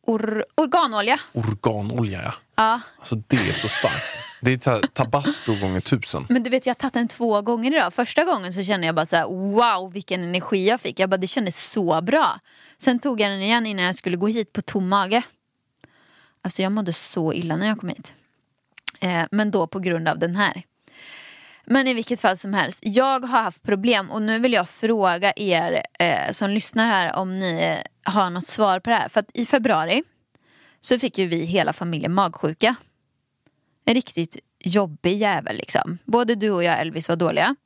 [0.06, 1.20] or, organolja.
[1.32, 2.32] Organolja ja.
[2.56, 2.80] Ja.
[2.98, 4.18] Alltså det är så starkt.
[4.40, 6.26] Det är ta- tabasco gånger tusen.
[6.28, 7.94] Men du vet jag har tagit den två gånger idag.
[7.94, 11.00] Första gången så kände jag bara så här: wow vilken energi jag fick.
[11.00, 12.40] Jag bara det kändes så bra.
[12.78, 15.22] Sen tog jag den igen innan jag skulle gå hit på tom mage.
[16.46, 18.14] Alltså jag mådde så illa när jag kom hit.
[19.00, 20.62] Eh, men då på grund av den här.
[21.64, 25.32] Men i vilket fall som helst, jag har haft problem och nu vill jag fråga
[25.36, 29.08] er eh, som lyssnar här om ni har något svar på det här.
[29.08, 30.02] För att i februari
[30.80, 32.76] så fick ju vi hela familjen magsjuka.
[33.84, 35.98] En riktigt jobbig jävel liksom.
[36.04, 37.56] Både du och jag Elvis var dåliga.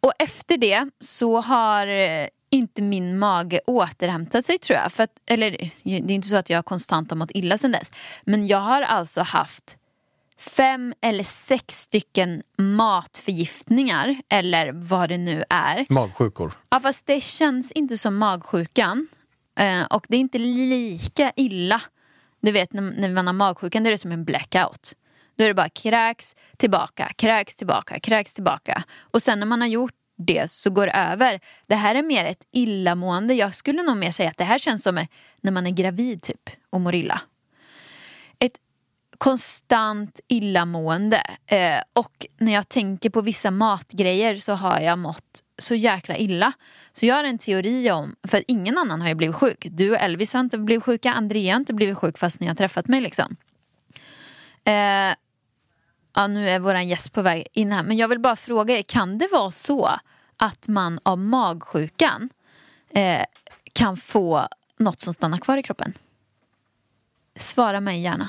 [0.00, 4.92] Och efter det så har eh, inte min mage återhämtat sig tror jag.
[4.92, 5.50] För att, eller
[5.84, 7.90] det är inte så att jag konstant har mått illa sedan dess.
[8.24, 9.76] Men jag har alltså haft
[10.38, 15.86] fem eller sex stycken matförgiftningar eller vad det nu är.
[15.88, 16.52] Magsjukor.
[16.70, 19.08] Ja, fast det känns inte som magsjukan.
[19.58, 21.80] Eh, och det är inte lika illa.
[22.40, 24.92] Du vet när, man har magsjukan, då är det som en blackout.
[25.36, 28.84] Då är det bara kräks tillbaka, kräks tillbaka, kräks tillbaka.
[29.00, 29.94] Och sen när man har gjort
[30.26, 31.40] det så går det över.
[31.66, 33.34] Det här är mer ett illamående.
[33.34, 35.06] Jag skulle nog mer säga att det här känns som
[35.40, 37.20] när man är gravid typ och mår illa.
[38.38, 38.58] Ett
[39.18, 41.22] konstant illamående.
[41.46, 46.52] Eh, och när jag tänker på vissa matgrejer så har jag mått så jäkla illa.
[46.92, 49.66] Så jag har en teori om, för ingen annan har ju blivit sjuk.
[49.70, 52.54] Du och Elvis har inte blivit sjuka, Andrea har inte blivit sjuk fast ni har
[52.54, 53.36] träffat mig liksom.
[54.64, 55.14] Eh,
[56.14, 57.82] ja, nu är vår gäst på väg in här.
[57.82, 59.90] Men jag vill bara fråga er, kan det vara så
[60.36, 62.28] att man av magsjukan
[62.90, 63.24] eh,
[63.72, 64.48] kan få
[64.78, 65.92] något som stannar kvar i kroppen?
[67.36, 68.28] Svara mig gärna.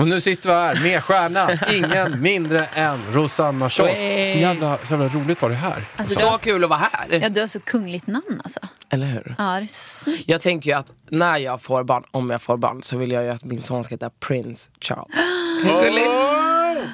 [0.00, 4.00] Och nu sitter vi här med stjärnan, ingen mindre än Rosanna Kiosk.
[4.32, 5.84] Så jävla, så jävla roligt att ha dig här.
[5.96, 7.18] Alltså, Så har, kul att vara här.
[7.22, 8.60] ja, du har så kungligt namn alltså.
[8.90, 9.34] Eller hur?
[9.38, 10.24] Ja, det är så snyggt.
[10.28, 13.24] Jag tänker ju att när jag får barn, om jag får barn, så vill jag
[13.24, 15.14] ju att min son ska heta Prince Charles.
[15.84, 16.10] Gulligt?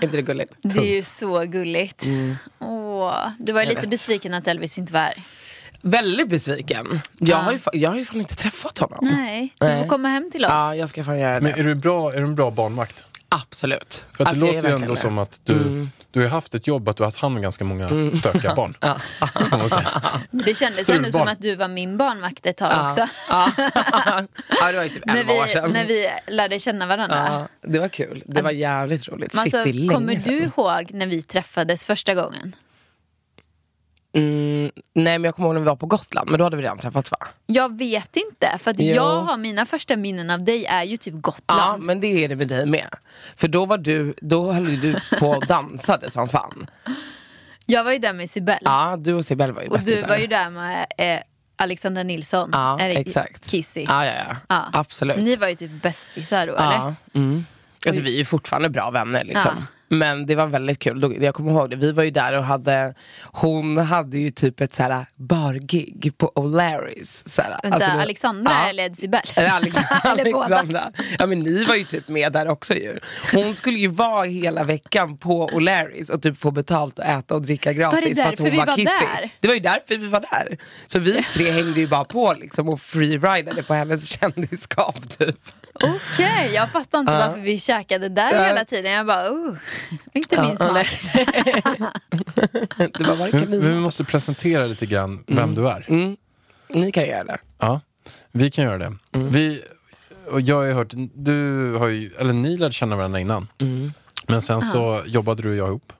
[0.02, 0.52] inte det gulligt?
[0.62, 2.04] Det är ju så gulligt.
[2.58, 3.90] Åh, du var ju lite vet.
[3.90, 5.14] besviken att Elvis inte var här.
[5.82, 7.00] Väldigt besviken.
[7.18, 8.98] Jag, har ju, fa- jag har ju fan inte träffat honom.
[9.02, 9.88] Nej, du får Nej.
[9.88, 10.50] komma hem till oss.
[10.50, 11.40] Ja, jag ska fan göra det.
[11.40, 13.04] Men är du, bra, är du en bra barnvakt?
[13.28, 14.06] Absolut.
[14.12, 15.00] För att Alltså, det jag är låter ju ändå det.
[15.00, 17.64] som att du, du har haft ett jobb, att du har haft hand om ganska
[17.64, 18.76] många stökiga barn.
[19.50, 20.02] Kan man säga.
[20.30, 21.28] Det kändes ändå som Strulbarn.
[21.28, 23.06] att du var min barnvakt ett tag också.
[23.30, 23.50] Ja.
[24.60, 25.70] ja, det var ju typ när, 11 år vi, sedan.
[25.70, 27.26] när vi lärde känna varandra.
[27.62, 28.22] Ja, det var kul.
[28.26, 29.34] Det var jävligt roligt.
[29.34, 30.34] Men Shit, alltså, det är länge kommer sedan.
[30.34, 32.52] du ihåg när vi träffades första gången?
[34.16, 36.62] Mm, nej men jag kommer ihåg när vi var på Gotland, men då hade vi
[36.62, 37.18] redan träffats va?
[37.46, 38.94] Jag vet inte, för att Jo.
[38.94, 41.82] jag har mina första minnen av dig är ju typ Ja, Gotland.
[41.82, 42.88] men det är det med dig med.
[43.36, 46.70] För då var du, då höll du på och dansade som fan.
[47.66, 48.58] Jag var ju där med Sibel.
[48.60, 51.20] Ja, du och Sibel var ju och du var ju där med eh,
[51.56, 52.50] Alexandra Nilsson.
[52.52, 53.50] Ja, Eller exakt.
[53.50, 53.84] Kissy.
[53.88, 54.36] Ja, ja, ja.
[54.48, 54.64] Ja.
[54.72, 55.16] Absolut.
[55.16, 56.72] Ni var ju typ bästisar då eller?
[56.72, 57.46] Ja, mm.
[57.86, 59.52] Alltså vi är ju fortfarande bra vänner liksom.
[59.56, 59.66] Ja.
[59.88, 61.16] Men det var väldigt kul.
[61.20, 61.76] Jag kommer ihåg det.
[61.76, 67.28] Vi var ju där och hade, hon hade ju typ ett såhär bargig på O'Larrys.
[67.28, 67.50] såhär.
[67.62, 68.68] Vänta, Alltså, Alexandra Ja.
[68.68, 69.20] eller Sibel?
[69.34, 70.44] Eller Alex Eller båda.
[70.44, 70.92] Alexandra.
[71.18, 72.98] Ja men ni var ju typ med där också ju.
[73.32, 77.42] Hon skulle ju vara hela veckan på O'Larrys och typ få betalt och äta och
[77.42, 78.18] dricka gratis.
[78.22, 79.08] För att hon var var kissig.
[79.20, 79.30] där?
[79.40, 80.56] Det var ju därför vi var där.
[80.86, 85.36] Så vi tre hängde ju bara på liksom och freeridade på hennes kändisskap typ.
[85.82, 88.92] Okej, jag fattar inte varför vi käkade där hela tiden.
[88.92, 89.54] Jag bara, oh,
[90.12, 90.86] inte min smak.
[92.76, 95.86] Det var varken Men, men vi måste presentera lite grann vem du är.
[96.68, 97.38] Ni kan göra det.
[97.58, 97.80] Ja,
[98.32, 98.92] vi kan göra det.
[99.12, 99.62] Vi,
[100.30, 103.48] och jag har ju hört, du har ju, eller ni lärde känna varandra innan.
[104.26, 105.92] Men sen så jobbade du och jag ihop.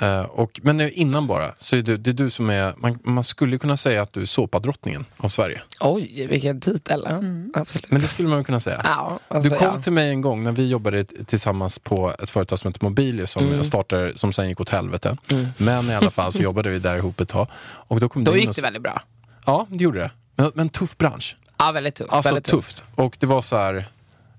[0.00, 2.98] Eh, och, men nu innan bara, så är du, det är du som är, man,
[3.02, 5.60] man skulle kunna säga att du är såpadrottningen av Sverige.
[5.80, 7.06] Oj, vilken titel.
[7.08, 7.20] ja.
[7.60, 7.90] Absolut.
[7.90, 8.80] Men det skulle man kunna säga.
[8.84, 9.82] Ja, alltså, du kom ja.
[9.82, 13.52] till mig en gång när vi jobbade tillsammans på ett företag som heter Mobilius som
[13.52, 15.16] jag startade, som sen gick åt helvete.
[15.56, 17.46] Men i alla fall så jobbade vi där ihop ett tag.
[17.62, 19.02] Och då kom Då du in gick och det väldigt bra.
[19.46, 20.10] Ja, det gjorde det.
[20.36, 21.36] Men, men tuff bransch.
[21.58, 22.12] Ja, väldigt tufft.
[22.12, 22.84] Alltså väldigt tufft.
[22.94, 23.84] Och det var så här,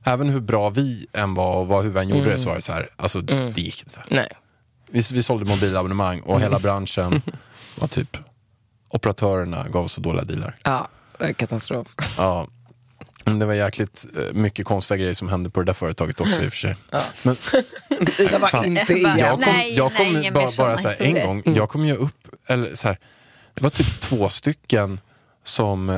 [0.03, 2.55] även hur bra vi än var och vad, hur vi än gjorde det så var
[2.55, 3.99] det så här, alltså det gick inte.
[4.09, 4.27] Nej.
[4.91, 7.21] Vi, vi sålde mobilabonnemang och hela branschen
[7.75, 8.17] var typ,
[8.89, 10.57] operatörerna gav oss så dåliga dealar.
[10.63, 10.87] Ja,
[11.35, 11.87] katastrof.
[12.17, 12.47] Ja.
[13.25, 16.43] Men det var jäkligt eh, mycket konstiga grejer som hände på det där företaget också
[16.43, 16.75] i och för sig.
[17.23, 17.35] Men
[18.17, 18.65] Det var Fan.
[18.65, 21.69] inte Jag kom, Nej, jag kom nej, ingen bara, bara så här, en gång, jag
[21.69, 22.97] kom ju upp, eller så här,
[23.53, 24.99] det var typ två stycken
[25.43, 25.97] som eh,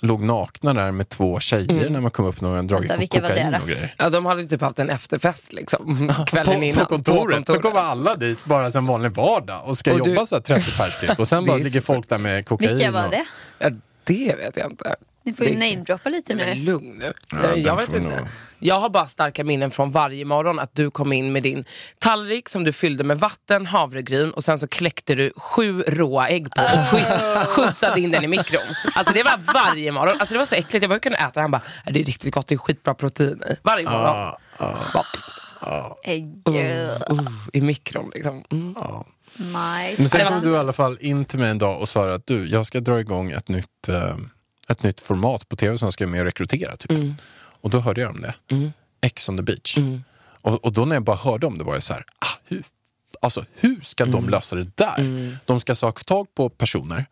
[0.00, 3.20] låg nakna där med två tjejer när man kom upp när man dragit Vänta, vilka
[3.20, 3.94] var det kokain och grejer.
[3.98, 6.80] Ja, de hade ju typ haft en efterfest liksom, kvällen på, innan.
[6.86, 7.46] på kontoret.
[7.48, 10.42] Så kommer alla dit bara som vanlig vardag och ska Och du- jobba så här
[10.42, 11.18] 30 pers typ.
[11.18, 12.76] Och sen bara ligger super- folk där med kokain.
[12.76, 13.24] Vilka var och, det?
[13.58, 13.70] Ja,
[14.04, 14.96] det vet jag inte.
[15.26, 16.64] Ni får ju namedroppa lite Men nu.
[16.64, 17.12] lugn nu.
[17.32, 18.00] Ja, jag vet inte.
[18.00, 18.28] nog-
[18.66, 21.64] Jag har bara starka minnen från varje morgon att du kom in med din
[21.98, 26.50] tallrik som du fyllde med vatten, havregryn och sen så kläckte du sju råa ägg
[26.54, 28.60] på och sk- skjutsade in den i mikron.
[28.94, 30.16] Alltså det var varje morgon.
[30.20, 31.40] Alltså det var så äckligt, jag bara kunde äta det.
[31.40, 33.56] Han bara, "Ja, det är riktigt gott, det är skitbra protein i.
[33.62, 34.32] Varje morgon.
[34.94, 35.04] Bara,
[36.04, 36.48] Ägg.
[36.48, 38.44] uh, I mikron liksom.
[38.52, 38.74] Mm.
[39.36, 39.94] Nice.
[39.98, 42.26] Men sen kom du i alla fall in till mig en dag och sa att
[42.26, 44.16] du, jag ska dra igång ett nytt, eh,
[44.68, 46.76] ett nytt format på tv som jag ska med och rekrytera.
[46.76, 46.90] Typ.
[46.90, 47.14] Mm.
[47.64, 48.34] Och då hörde jag om det.
[49.00, 49.78] X on the beach.
[50.42, 52.64] Och, och då när jag bara hörde om det var jag så här, ah, hur,
[53.22, 54.12] alltså, hur ska Mm.
[54.16, 55.38] de lösa det där?
[55.44, 57.06] De ska ha tag på personer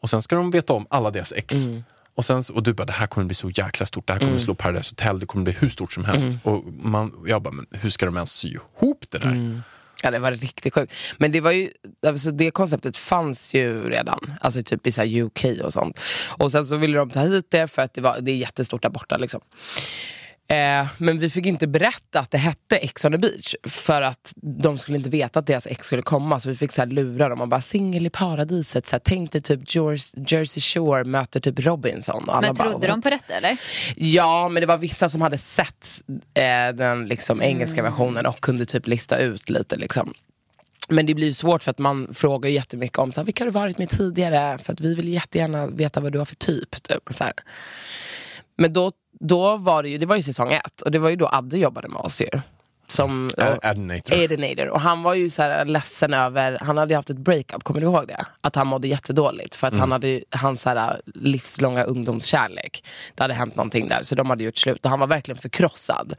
[0.00, 1.64] och sen ska de veta om alla deras ex.
[1.64, 1.84] Mm.
[2.14, 4.38] Och, sen, och du bara, det här kommer bli så jäkla stort, det här kommer
[4.38, 6.26] slå Paradise Hotel, det kommer bli hur stort som helst.
[6.26, 6.38] Mm.
[6.42, 9.62] Och man, jag bara, men hur ska de ens sy ihop det där?
[10.04, 10.92] Ja det var riktigt sjukt.
[11.18, 11.70] Men det var ju,
[12.06, 14.34] alltså det konceptet fanns ju redan.
[14.40, 16.00] Alltså typ i så här UK och sånt.
[16.38, 18.82] Och sen så ville de ta hit det för att det, var, det är jättestort
[18.82, 19.40] där borta liksom.
[20.48, 24.32] Eh, men vi fick inte berätta att det hette Ex on the beach för att
[24.62, 27.28] de skulle inte veta att deras ex skulle komma så vi fick så här lura
[27.28, 28.86] dem och bara singel i paradiset.
[28.86, 32.24] Så här, tänk dig typ Jersey, Jersey Shore möter typ Robinson.
[32.28, 33.58] Och alla Men bara, trodde de "What?" på detta eller?
[33.96, 35.88] Ja, men det var vissa som hade sett
[36.34, 37.92] eh, den liksom, engelska Mm.
[37.92, 39.76] versionen och kunde typ lista ut lite.
[39.76, 40.14] Liksom.
[40.88, 43.46] Men det blir ju svårt för att man frågar jättemycket om så här, vilka har
[43.46, 44.58] du varit med tidigare?
[44.58, 46.82] För att vi vill jättegärna veta vad du har för typ.
[46.82, 47.32] typ så här.
[48.56, 51.16] Men då, då var det ju, det var ju säsong ett och det var ju
[51.16, 52.40] då Adde jobbade med oss ju.
[52.86, 53.30] Som,
[54.24, 54.68] Adinator.
[54.68, 57.80] Och han var ju så här ledsen över, han hade ju haft ett breakup, kommer
[57.80, 58.26] du ihåg det?
[58.40, 62.84] Att han mådde jättedåligt för att han hade hans så här livslånga ungdomskärlek.
[63.14, 66.14] Det hade hänt någonting där så de hade gjort slut och han var verkligen förkrossad.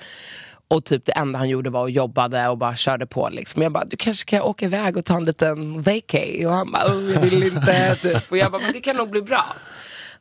[0.67, 3.61] Och typ det enda han gjorde var att jobbade och bara körde på liksom.
[3.61, 6.45] Jag bara, du kanske ska åka iväg och ta en liten vacay.
[6.45, 7.95] Och han bara, oh, jag vill inte.
[8.01, 8.31] Typ.
[8.31, 9.45] Och jag bara, men det kan nog bli bra.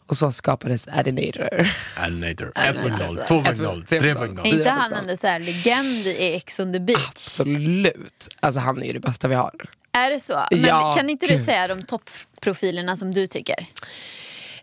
[0.07, 1.67] Och så skapades Adinator.
[1.97, 2.53] Adinator.
[2.55, 3.17] Adinator.
[3.17, 4.41] 1.0, 2.0, 3.0.
[4.47, 4.99] Är inte han bra.
[4.99, 7.09] ändå så här legend i Ex on the beach?
[7.09, 8.29] Absolut.
[8.41, 9.53] Alltså han är ju det bästa vi har.
[9.93, 10.47] Är det så?
[10.51, 11.45] Men Ja, kan inte du gud.
[11.45, 13.67] säga de toppprofilerna som du tycker?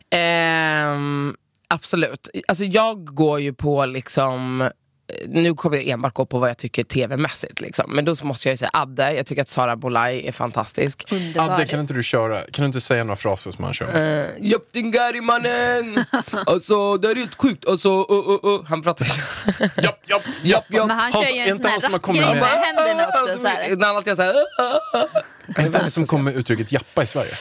[0.09, 1.35] Ehm,
[1.67, 2.27] absolut.
[2.47, 4.69] Alltså jag går ju på liksom
[5.27, 7.61] nu kommer jag enbart gå på vad jag tycker tv-mässigt.
[7.61, 7.95] Liksom.
[7.95, 11.11] Men då måste jag ju säga Adde, jag tycker att Sara Bolaj är fantastisk.
[11.11, 11.49] Underbar.
[11.53, 13.85] Adde, kan inte du köra, kan du inte säga några fraser som han kör?
[14.01, 16.05] Uh, Japp din gari mannen!
[16.45, 18.65] alltså det är helt sjukt, alltså uh, uh, uh.
[18.65, 19.21] Han pratar så.
[19.61, 20.65] Japp, japp, japp, japp.
[20.69, 23.21] Men han Har kör ju en sån han som här rappgrej med- händerna också.
[23.21, 23.75] Alltså, Så här.
[23.75, 24.33] När han alltid säger
[25.55, 27.31] Är inte det som kommer med uttrycket jappa i Sverige?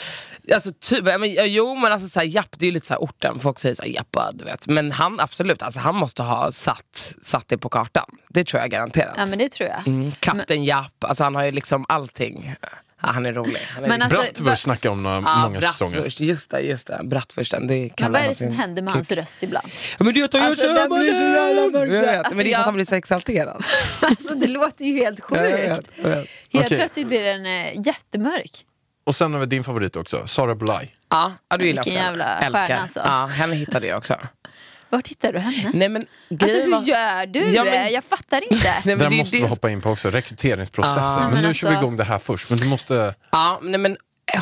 [0.54, 3.38] Alltså typ, ja, men, jo men alltså såhär, japp det är ju lite såhär orten,
[3.38, 4.66] folk säger såhär jappa du vet.
[4.66, 8.04] Men han absolut, alltså, han måste ha satt, satt det på kartan.
[8.28, 9.14] Det tror jag garanterat.
[9.18, 9.86] Ja men det tror jag.
[9.88, 12.54] mm, Kapten Japp, alltså han har ju liksom allting.
[13.02, 13.60] Ja, han är rolig.
[13.74, 16.22] Han är Men alltså, Bratwurst snackar om några, Ja, många säsonger.
[16.22, 17.00] Just det, just det.
[17.04, 19.68] Bratwursten, det Men vad är han det som händer med hans röst ibland?
[19.98, 21.94] Ja, Men det tar Alltså, ju den blir så jävla mörk.
[21.94, 23.64] Jag vet, Alltså, Men det är för att jag- han blir så exalterad.
[24.00, 25.90] Alltså det låter ju helt Ja, jag vet, sjukt.
[26.02, 26.28] jag vet.
[26.52, 26.78] Helt Okej.
[26.78, 28.64] plötsligt blir den eh, jättemörk.
[29.08, 30.94] Och sen har vi din favorit också, Sara Bulaj.
[31.10, 32.46] Ja, ja, du gillar Vilken också jävla henne.
[32.46, 32.66] Älskar.
[32.66, 33.00] stjärna, alltså.
[33.04, 34.16] Ja, henne hittade jag också.
[34.90, 35.70] Vart hittar du henne?
[35.74, 37.40] Nej, men, Alltså grejen hur var- gör du?
[37.40, 38.64] Ja, men- Jag fattar inte.
[38.64, 41.02] Nej, men Där det är måste det- vi hoppa in på också, rekryteringsprocessen.
[41.02, 41.18] Ah.
[41.24, 42.50] men, Men nu alltså- kör vi igång det här först.
[42.50, 43.14] Men du måste...
[43.30, 43.96] Ja, nej, men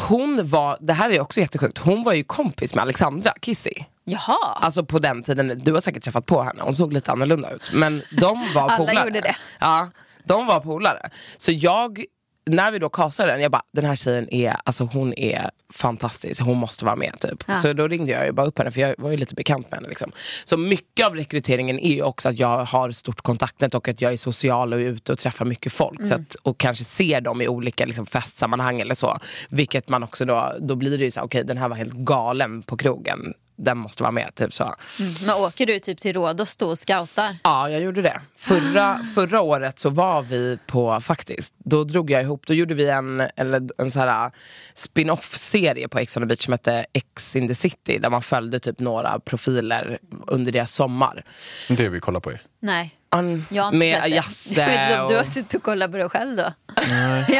[0.09, 3.71] hon var, det här är också jättesjukt, hon var ju kompis med Alexandra Kissy.
[4.05, 4.59] Jaha.
[4.61, 7.71] Alltså på den tiden, du har säkert träffat på henne, hon såg lite annorlunda ut.
[7.75, 9.05] Men de var Alla polare.
[9.05, 9.37] gjorde det.
[9.59, 9.91] Ja,
[10.25, 11.11] de var polare.
[11.39, 12.05] Så jag,
[12.51, 16.43] när vi då castade den, jag bara, den här tjejen är, alltså hon är fantastisk,
[16.43, 17.45] hon måste vara med typ.
[17.47, 17.55] Ja.
[17.55, 19.79] Så då ringde jag ju bara upp henne, för jag var ju lite bekant med
[19.79, 19.89] henne.
[19.89, 20.13] Liksom.
[20.45, 24.13] Så mycket av rekryteringen är ju också att jag har stort kontaktnät och att jag
[24.13, 26.09] är social och är ute och träffar mycket folk.
[26.09, 29.19] Så att, och kanske ser dem i olika liksom, festsammanhang eller så.
[29.49, 32.63] Vilket man också då, då blir det ju så okej den här var helt galen
[32.63, 33.35] på krogen.
[33.59, 34.75] Den måste vara med, typ så.
[34.99, 35.15] Mm.
[35.27, 37.37] Men åker du typ till Rhodos då och scoutar?
[37.45, 38.21] Ja, jag gjorde det.
[38.37, 42.89] Förra, förra året så var vi på, faktiskt, då drog jag ihop, då gjorde vi
[42.91, 44.31] en, eller en så här
[44.75, 48.59] spin-off-serie på Ex on the beach som hette Ex in the city, där man följde
[48.61, 51.25] typ några profiler under deras sommar.
[51.69, 52.39] Det vi kollar på ju.
[52.61, 52.99] Nej.
[53.17, 54.09] Um, Jag har inte med sett det.
[54.09, 56.53] Jasse Jag vet inte om du har och- suttit och kollat på det själv då?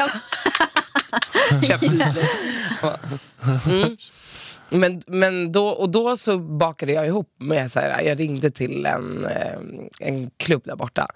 [2.83, 2.97] Ja.
[3.67, 3.97] Mm.
[4.71, 8.87] Men, men då, och då så bakade jag ihop med, så här, jag ringde till
[8.87, 9.59] en, eh,
[10.01, 11.09] en klubb där borta,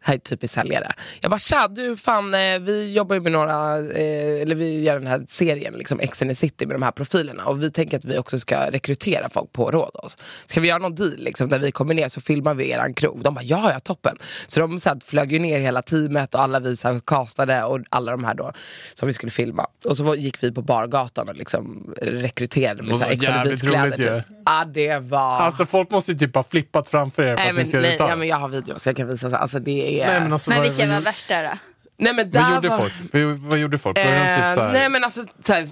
[0.00, 0.92] här är typiskt säljare.
[1.20, 4.94] Jag bara tja du fan eh, vi jobbar ju med några, eh, eller vi gör
[4.98, 8.04] den här serien liksom Exen i City med de här profilerna och vi tänker att
[8.04, 10.16] vi också ska rekrytera folk på Rhodos.
[10.46, 13.22] Ska vi göra någon deal liksom, där vi kommer ner så filmar vi eran krog?
[13.22, 14.16] De bara ja ja toppen.
[14.46, 17.64] Så de så här, flög ju ner hela teamet och alla vi så här, castade
[17.64, 18.52] och alla de här då
[18.94, 19.66] som vi skulle filma.
[19.84, 23.32] Och så gick vi på bargatan och liksom rekryterade med så här, var Ex on
[23.32, 24.04] the jävligt Beach-kläder, roligt ju.
[24.20, 24.26] typ.
[24.44, 25.36] Ja det var...
[25.36, 27.94] Alltså folk måste ju typ ha flippat framför er för nej, att ni ser nej,
[27.94, 29.36] ut ja, men jag har videos jag kan visa.
[29.38, 30.06] Alltså, det är...
[30.08, 31.58] Nej, men alltså, Men vilka vad, var värst där då?
[31.96, 32.78] nej, men där vad gjorde var...
[32.78, 32.92] folk?
[33.40, 33.98] Vad, gjorde folk?
[33.98, 35.68] Var de typ så Eh, här, nej men alltså så här,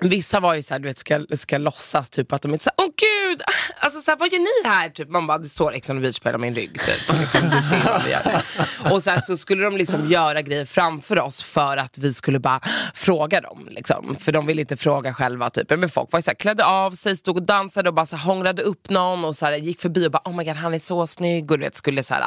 [0.00, 2.86] Vissa var ju såhär, du vet, ska, ska låtsas typ att de inte såhär, åh
[2.96, 3.42] gud,
[3.80, 4.88] alltså såhär, vad gör ni här?
[4.88, 6.80] Typ, man bara, det står Ex on the beach på hela min rygg.
[6.80, 7.18] Typ.
[7.20, 8.42] Liksom, du ser vad vi gör.
[8.94, 12.38] Och så, här, så skulle de liksom göra grejer framför oss för att vi skulle
[12.38, 12.60] bara
[12.94, 13.68] fråga dem.
[13.70, 14.16] Liksom.
[14.20, 15.50] För de ville inte fråga själva.
[15.50, 15.70] Typ.
[15.70, 18.24] Men folk var ju såhär, klädde av sig, stod och dansade och bara så här,
[18.24, 20.78] hånglade upp någon och så här, gick förbi och bara, oh my god han är
[20.78, 21.50] så snygg.
[21.50, 22.24] Och du vet, skulle så här,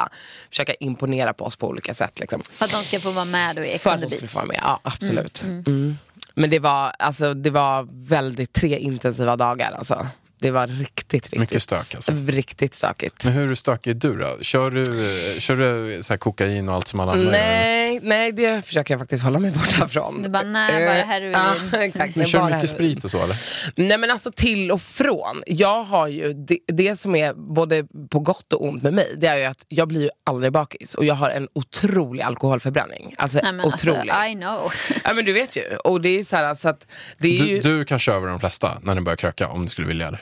[0.50, 2.20] försöka imponera på oss på olika sätt.
[2.20, 2.42] Liksom.
[2.52, 4.10] För att de ska få vara med då i Ex För on att the de
[4.10, 4.32] skulle beach?
[4.32, 5.44] få vara med, ja absolut.
[5.44, 5.98] Mm.
[6.34, 9.72] Men det var, alltså, det var väldigt tre intensiva dagar.
[9.72, 10.06] Alltså.
[10.44, 12.12] Det var riktigt, riktigt, Mycket stök, alltså.
[12.26, 13.24] riktigt stökigt.
[13.24, 14.36] Men hur stökig är du då?
[14.40, 14.84] Kör du,
[15.40, 17.30] kör du så här kokain och allt som alla andra gör?
[17.32, 20.22] Nej, nej, det försöker jag faktiskt hålla mig borta från.
[20.22, 21.32] Du bara, nej, bara Eh, heroin.
[21.72, 22.16] Ja, exakt.
[22.16, 22.90] Nej, kör bara mycket heroin.
[22.92, 23.36] sprit och så eller?
[23.76, 25.42] Nej men alltså till och från.
[25.46, 29.26] Jag har ju, det, det som är både på gott och ont med mig, det
[29.26, 30.94] är ju att jag blir ju aldrig bakis.
[30.94, 33.14] Och jag har en otrolig alkoholförbränning.
[33.18, 34.12] Alltså Nej, men alltså, otrolig.
[34.30, 34.72] I know.
[35.04, 35.62] Ja men du vet ju.
[35.84, 36.86] Och det är så här, så att
[37.18, 37.60] det är Du, ju...
[37.60, 40.18] du kan köra över de flesta när ni börjar kröka om du skulle vilja det.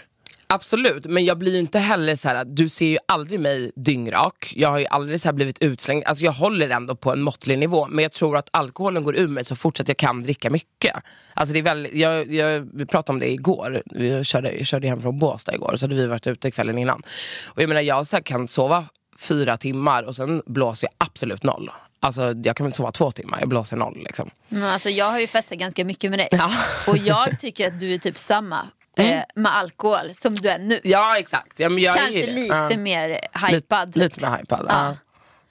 [0.55, 3.73] Absolut, men jag blir ju inte heller så här att du ser ju aldrig mig
[3.77, 4.53] dyngrak.
[4.57, 6.05] Jag har ju aldrig så blivit utslängd.
[6.05, 7.87] Alltså jag håller ändå på en måttlig nivå.
[7.91, 10.97] Men jag tror att alkoholen går ur mig så fort att jag kan dricka mycket.
[11.35, 13.83] Alltså det är väldigt, jag, jag, vi pratade om det igår.
[13.87, 15.77] Vi körde, jag körde hem från Båstad igår.
[15.77, 17.03] Så hade vi varit ute kvällen innan.
[17.47, 18.85] Och jag menar jag så kan sova
[19.19, 21.71] fyra timmar och sen blåser jag absolut noll.
[22.01, 24.31] Alltså jag kan väl sova två timmar, jag blåser noll liksom.
[24.49, 26.29] Men alltså, jag har ju festat ganska mycket med dig.
[26.39, 26.51] Ja.
[26.87, 30.81] Och jag tycker att du är typ samma eh, med alkohol som du är nu.
[30.85, 31.61] Ja exakt.
[31.61, 32.33] Ja, men jag är Kanske det.
[32.33, 32.77] lite Ja.
[32.77, 33.97] mer hypad.
[33.97, 34.67] Lite, lite mer hypad.
[34.69, 34.97] Ja.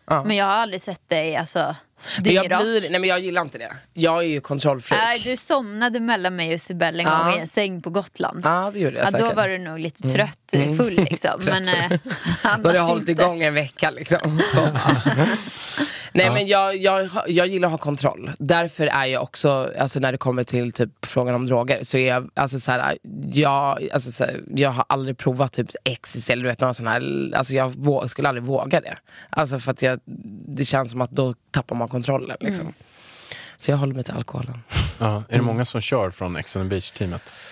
[0.10, 0.24] Ja.
[0.24, 1.76] Men jag har aldrig sett dig alltså,
[2.24, 3.74] Men jag, blir, nej men jag gillar inte det.
[3.94, 5.02] Jag är ju kontrollfreak.
[5.02, 7.36] Nej, du somnade mellan mig och Sibel en gång Ja.
[7.38, 8.42] i en säng på Gotland.
[8.46, 9.36] Ja, det gjorde jag Ja, då säkert.
[9.36, 11.40] var du nog lite trött, eh, full liksom.
[11.46, 11.92] Men eh,
[12.60, 13.24] Då har jag hållit inte.
[13.24, 14.42] igång en vecka liksom.
[16.14, 18.32] Nej men jag, jag, jag gillar att ha kontroll.
[18.40, 22.08] Därför är jag också, alltså när det kommer till typ frågan om droger, så är
[22.08, 22.98] jag, alltså så här,
[23.34, 26.92] jag, alltså så här, jag har aldrig provat typ ecstasy eller du vet några sådana
[26.92, 28.98] här, alltså jag vå, skulle aldrig våga det.
[29.30, 30.00] Alltså för att jag,
[30.48, 32.66] det känns som att då tappar man kontrollen liksom.
[32.66, 32.74] Mm.
[33.58, 34.64] Så jag håller mig till alkoholen.
[35.00, 37.22] Ja, är det många som kör från Ex on the Beach-teamet?
[37.22, 37.50] Eller vad sa du?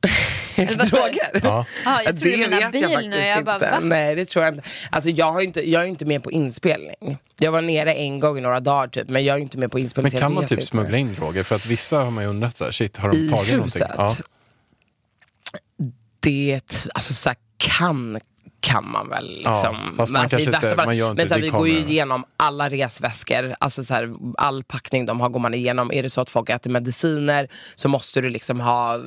[0.56, 1.40] Droger?
[1.42, 1.66] Ja.
[1.84, 3.16] Ja, jag tror du det menar vet bil jag nu.
[3.16, 3.70] Jag bara, inte.
[3.70, 3.80] va?
[3.82, 4.68] Nej det tror jag inte.
[4.90, 7.18] Alltså jag, har inte, jag är inte med på inspelning.
[7.38, 9.78] Jag var nere en gång i några dagar typ, men jag är inte med på
[9.78, 10.12] inspelning.
[10.12, 10.66] Men kan man typ inte.
[10.66, 11.42] smuggla in droger?
[11.42, 13.56] För att vissa har man ju undrat så här, shit, har de I tagit huset?
[13.56, 13.82] någonting?
[13.96, 15.84] Ja.
[16.20, 18.18] det, alltså så här, kan
[18.60, 19.52] kan man väl liksom.
[19.86, 22.24] Ja, fast man alltså, inte- man gör inte men så här, vi går ju igenom
[22.36, 25.92] alla resväskor, alltså så här, all packning de har går man igenom.
[25.92, 29.00] Är det så att folk äter mediciner så måste du liksom ha eh,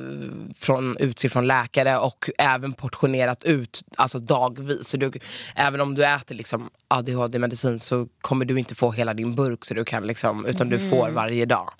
[0.58, 4.88] från, utskrift från läkare och även portionerat ut alltså dagvis.
[4.88, 5.12] Så du,
[5.54, 9.74] även om du äter liksom ADHD-medicin så kommer du inte få hela din burk så
[9.74, 11.70] du kan liksom, utan du får varje dag.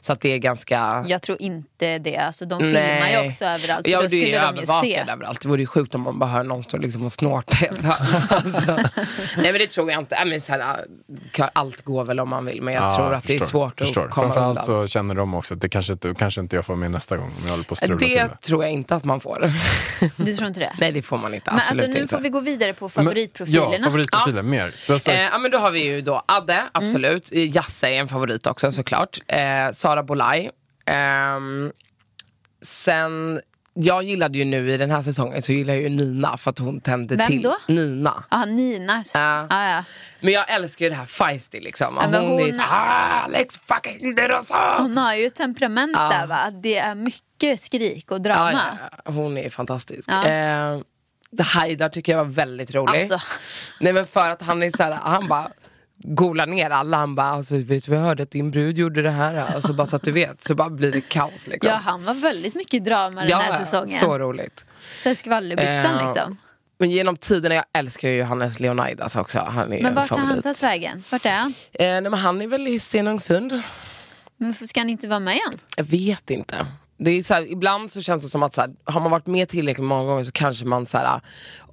[0.00, 2.16] Så att det är ganska Jag tror inte det.
[2.16, 3.86] Alltså, de filmar ju också överallt.
[3.86, 4.96] Så ja, då är skulle ju de ju se.
[5.10, 5.40] överallt.
[5.40, 7.56] Det vore ju sjukt om man bara hör någon stå liksom och snorta.
[8.30, 8.72] alltså.
[9.36, 10.14] Nej men det tror jag inte.
[10.14, 10.84] Äh, men så här,
[11.52, 13.78] allt går väl om man vill men jag Ja, tror att det är förstår, svårt
[13.80, 14.04] förstår.
[14.04, 14.86] att komma Framförallt undan.
[14.86, 17.26] så känner de också att det kanske inte, kanske inte jag får med nästa gång
[17.26, 18.28] om jag håller på att Det det.
[18.42, 19.52] tror jag inte att man får.
[20.16, 20.72] Du tror inte det?
[20.80, 21.50] Nej det får man inte.
[21.50, 22.14] Men Absolut alltså, nu inte.
[22.16, 23.76] får vi gå vidare på Men- favoritprofilerna.
[23.78, 25.08] Ja, favoritprofiler, mer.
[25.08, 27.32] Eh, ja men då har vi ju då Adde, absolut.
[27.32, 27.50] Mm.
[27.50, 29.18] Jasse är en favorit också såklart.
[29.28, 30.50] Eh, Sara Bolaj.
[30.86, 31.72] Ehm,
[32.62, 33.40] sen,
[33.74, 36.58] jag gillade ju nu i den här säsongen så gillar jag ju Nina för att
[36.58, 37.42] hon tände Vem till.
[37.42, 37.56] då?
[37.68, 38.24] Nina.
[38.30, 39.04] Ja, Nina.
[39.14, 39.46] Ja.
[39.50, 39.84] Ja, ja.
[40.20, 41.98] Men jag älskar ju det här feisty liksom.
[42.00, 44.74] Ja, men hon, är hon- så Alex fucking Derosa!
[44.78, 46.50] Hon har ju temperament där va?
[46.62, 48.52] Det är mycket skrik och drama.
[48.52, 49.12] ja, ja.
[49.12, 50.08] hon är fantastisk.
[50.08, 50.78] Eh,
[51.38, 53.00] Haidar tycker jag var väldigt rolig.
[53.00, 53.18] Alltså.
[53.80, 55.48] Nej men för att han är så här, han bara
[56.04, 56.96] golar ner alla.
[56.96, 59.34] Han bara, alltså, vet jag hörde att din brud gjorde det här?
[59.54, 61.70] Alltså bara så att du vet, så bara blir det kaos liksom.
[61.70, 63.98] Ja, han var väldigt mycket drama den här säsongen.
[64.00, 64.64] så roligt.
[65.04, 66.36] Här skvallerbyttan Eh, liksom.
[66.78, 69.38] Men genom tiderna, jag älskar ju Johannes Leonidas också.
[69.38, 71.04] Han är Men en vart har han tagit vägen?
[71.10, 71.54] Vart är han?
[71.72, 73.62] Eh, nej, men han är väl i Stenungsund.
[74.36, 75.58] Men ska han inte vara med igen?
[75.76, 76.66] Jag vet inte.
[76.96, 79.26] Det är så här, ibland så känns det som att så här, har man varit
[79.26, 81.20] med tillräckligt många gånger så kanske man så här,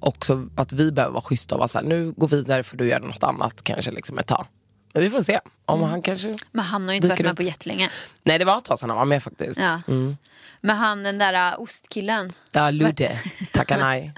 [0.00, 2.88] också att vi behöver vara schyssta och vara så här, nu gå vidare för du
[2.88, 4.46] gör något annat kanske liksom ett tag.
[4.92, 6.36] Men vi får se om han kanske...
[6.52, 7.36] Men han har ju inte varit med upp.
[7.36, 7.90] på jättelänge.
[8.22, 9.60] Nej det var ett tag sedan han var med faktiskt.
[9.60, 9.80] Ja.
[9.88, 10.16] Mm.
[10.60, 12.32] Men han den där uh, ostkillen.
[12.52, 13.18] Ja, Ludde.
[13.52, 14.12] Tacka nej.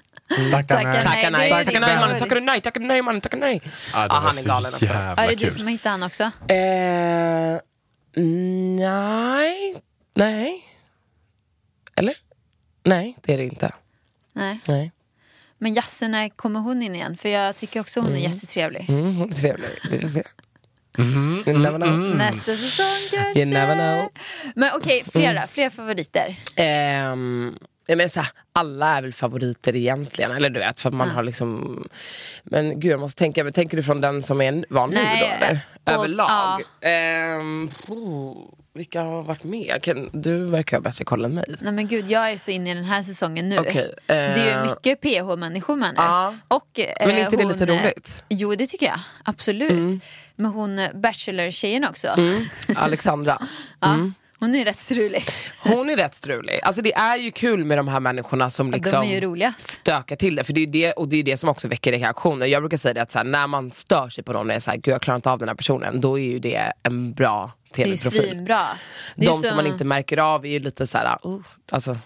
[0.50, 1.50] Tackar Tackar nej.
[1.50, 1.64] nej.
[1.64, 2.28] Tacka det nej, är mannen, favorit.
[2.28, 3.62] tacka nej, tacka nej mannen, tacka nej.
[3.92, 4.84] Ja, var han är galen också.
[4.84, 6.22] Ja, det är du som hittat han också.
[6.48, 7.60] Eh,
[8.14, 9.82] nej.
[10.14, 10.71] Nej.
[11.96, 12.14] Eller?
[12.84, 13.70] Nej, det är det inte.
[14.32, 14.60] Nej.
[14.68, 14.92] Nej.
[15.58, 17.16] Men Jasse, när kommer hon in igen?
[17.16, 18.86] För jag tycker också hon är jättetrevlig.
[18.90, 19.68] Mm, hon är trevlig.
[19.90, 20.22] Vi får se.
[20.98, 21.98] You never know.
[22.16, 23.40] Nästa säsong kanske.
[23.40, 24.08] You never know.
[24.54, 26.36] Men okej, flera, fler favoriter.
[26.56, 31.08] Ehm, jag menar så här, alla är väl favoriter egentligen, eller du vet, för man
[31.08, 31.82] har liksom...
[32.44, 35.20] Men gud, jag måste tänka, men tänker du från den som är van nu Nej,
[35.20, 35.60] då eller?
[35.84, 36.62] Överlag?
[36.80, 38.36] Ehm, oh,
[38.74, 39.82] vilka har varit med?
[39.82, 41.44] Kan, du verkar ha bättre koll än mig.
[41.60, 43.58] Nej men gud, jag är så inne i den här säsongen nu.
[43.58, 46.00] Okej, det är eh, ju mycket PH-människor med nu.
[46.02, 46.34] Ja.
[46.48, 48.24] Och, eh, Men är inte det hon, lite eh, roligt?
[48.28, 48.40] Mm.
[48.40, 49.00] Jo, det tycker jag.
[49.24, 50.02] Absolut.
[50.36, 52.08] Men hon eh, Bachelor-tjejen också.
[52.76, 53.38] Alexandra.
[53.80, 54.10] Ja,
[54.42, 55.24] Hon är rätt strulig.
[55.58, 56.60] Hon är rätt strulig.
[56.62, 59.68] Alltså det är ju kul med de här människorna som De liksom roligast.
[59.70, 60.44] stökar till det.
[60.44, 62.46] För det är det, och det är det som också väcker reaktioner.
[62.46, 64.78] Jag brukar säga det att här, när man stör sig på någon och är såhär,
[64.78, 66.00] gud jag klarar inte av den här personen.
[66.00, 68.28] Då är ju det en bra Det är ju tv-profil.
[68.30, 68.66] svinbra.
[69.16, 71.38] Det är De så- som man inte märker av är ju lite såhär, uh,
[71.70, 71.96] alltså.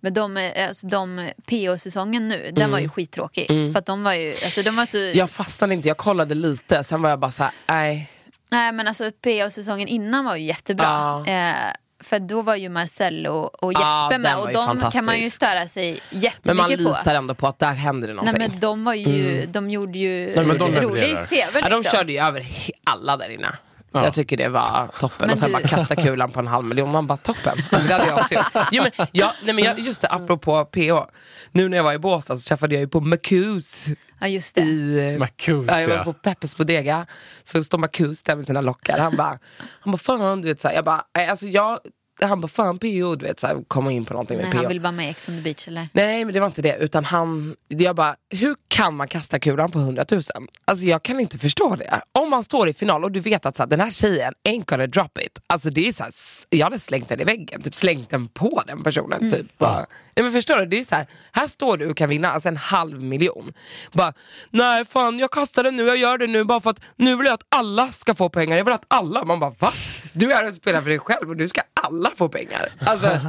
[0.00, 3.46] Men de, alltså, de PO-säsongen nu, den var ju skittråkig.
[3.46, 4.96] För att de var ju, alltså de var så...
[4.96, 5.18] Mm.
[5.18, 8.10] Jag fastnade inte, jag kollade lite, sen var jag bara såhär, nej.
[8.50, 10.86] Nej men alltså PO-säsongen innan var ju jättebra.
[11.26, 11.32] Ja.
[11.32, 11.54] Eh,
[12.00, 15.30] för då var ju Marcello och Ja, Jesper den med och de kan man ju
[15.30, 16.98] störa sig Men jättemycket man på.
[16.98, 18.48] litar ändå på att där händer det Nej någonting.
[18.50, 21.82] men de var ju, de gjorde ju men de rolig tv ja, liksom.
[21.82, 22.46] de körde ju över
[22.84, 23.48] alla där inne.
[23.92, 25.16] Jag tycker det var toppen.
[25.26, 26.90] Men och sen du- bara kasta kulan på en halv miljon.
[26.90, 27.58] Man bara toppen.
[27.70, 28.46] Alltså, det hade jag också gjort.
[28.72, 31.10] Jo, men, ja, nej, men jag, just det, apropå PH.
[31.52, 33.86] Nu när jag var i Båstad så träffade jag ju på Marcus.
[34.20, 34.62] Ja just det.
[34.62, 37.06] I, eh, Marcus, ja, jag var på Peppes Bodega.
[37.44, 38.98] Så står Marcus där med sina lockar.
[38.98, 40.74] Han bara, han bara fan du vet så här.
[40.74, 41.78] Jag bara, nej, alltså jag
[42.22, 44.58] han bara fan PO, du vet, så här, komma in på någonting med Nej, PO.
[44.58, 45.88] han vill vara med i Ex on the beach eller?
[45.92, 49.70] Nej men det var inte det, utan han, jag bara, hur kan man kasta kulan
[49.70, 50.22] på 100 000?
[50.64, 52.00] Alltså jag kan inte förstå det.
[52.12, 54.64] Om man står i final och du vet att så här, den här tjejen ain't
[54.64, 55.38] gonna drop it.
[55.46, 56.12] Alltså det är så här,
[56.48, 59.20] jag hade slängt den i väggen, typ slängt den på den personen.
[59.20, 59.32] Mm.
[59.32, 59.58] Typ.
[59.58, 62.30] Bara, ja, men förstår du, det är så här, här står du och kan vinna
[62.30, 63.52] alltså en halv miljon.
[63.92, 64.12] Bara,
[64.50, 67.26] nej fan jag kastar den nu, jag gör det nu bara för att nu vill
[67.26, 68.56] jag att alla ska få pengar.
[68.56, 69.72] Jag vill att alla, man bara va?
[70.12, 72.68] Du är här och spelar för dig själv och nu ska alla få pengar.
[72.80, 73.20] Alltså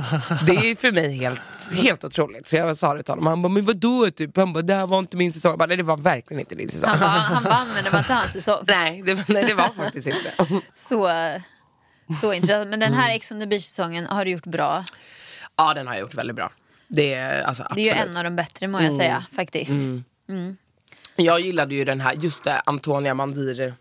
[0.45, 1.41] det är för mig helt,
[1.73, 2.47] helt otroligt.
[2.47, 4.09] Så jag sa det till honom, han bara, men vadå?
[4.15, 4.37] Typ?
[4.37, 5.51] Han bara, det här var inte min säsong.
[5.51, 6.89] Jag bara, nej det var verkligen inte din säsong.
[6.89, 8.63] Han, bara, han vann men det var inte hans säsong.
[8.67, 10.61] Nej, det, nej, det var faktiskt inte.
[10.73, 11.11] Så,
[12.21, 12.69] så intressant.
[12.69, 14.83] Men den här Ex on the beach-säsongen har du gjort bra.
[15.55, 16.51] Ja, den har jag gjort väldigt bra.
[16.87, 19.75] Det är, alltså, Det är ju en av de bättre må jag säga faktiskt.
[21.15, 23.73] Jag gillade ju den här, just det, Antonia Mandir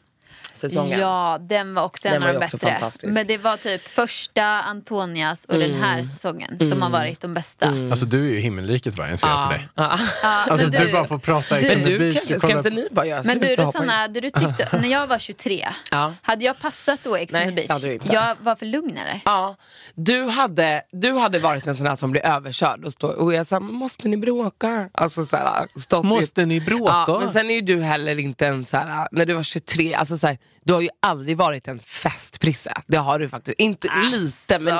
[0.58, 1.00] säsongen.
[1.00, 2.58] Ja, den var också en Den av de bättre.
[2.58, 3.14] fantastisk.
[3.14, 7.66] Men det var typ första Antonias och den här säsongen som har varit de bästa.
[7.90, 9.68] Alltså du är ju himmelriket va, jag ser på dig.
[9.74, 12.88] Ja, Alltså men du, bara får prata du- Men du beach kanske, ska inte ni
[12.90, 13.54] bara göra Men du?
[13.54, 16.14] Rosanna, du tyckte, när jag var 23, Ja.
[16.22, 17.82] hade jag passat då Ex on Nej, the beach?
[17.82, 18.12] du inte.
[18.14, 19.20] Jag var för lugnare.
[19.24, 19.56] Ja,
[19.94, 23.46] du hade, du hade varit en sån här som blir överkörd och, stå, och jag
[23.46, 24.88] sa, måste ni bråka?
[24.94, 27.04] Alltså, så här, stått i- Måste ni bråka?
[27.08, 29.94] Ja, men sen är ju du heller inte en så här, när du var 23,
[29.94, 32.72] alltså så här, du har ju aldrig varit en festprisse.
[32.86, 33.60] Det har du faktiskt.
[33.60, 34.74] Inte lite, men,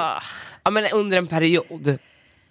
[0.65, 1.99] ja, men under en period.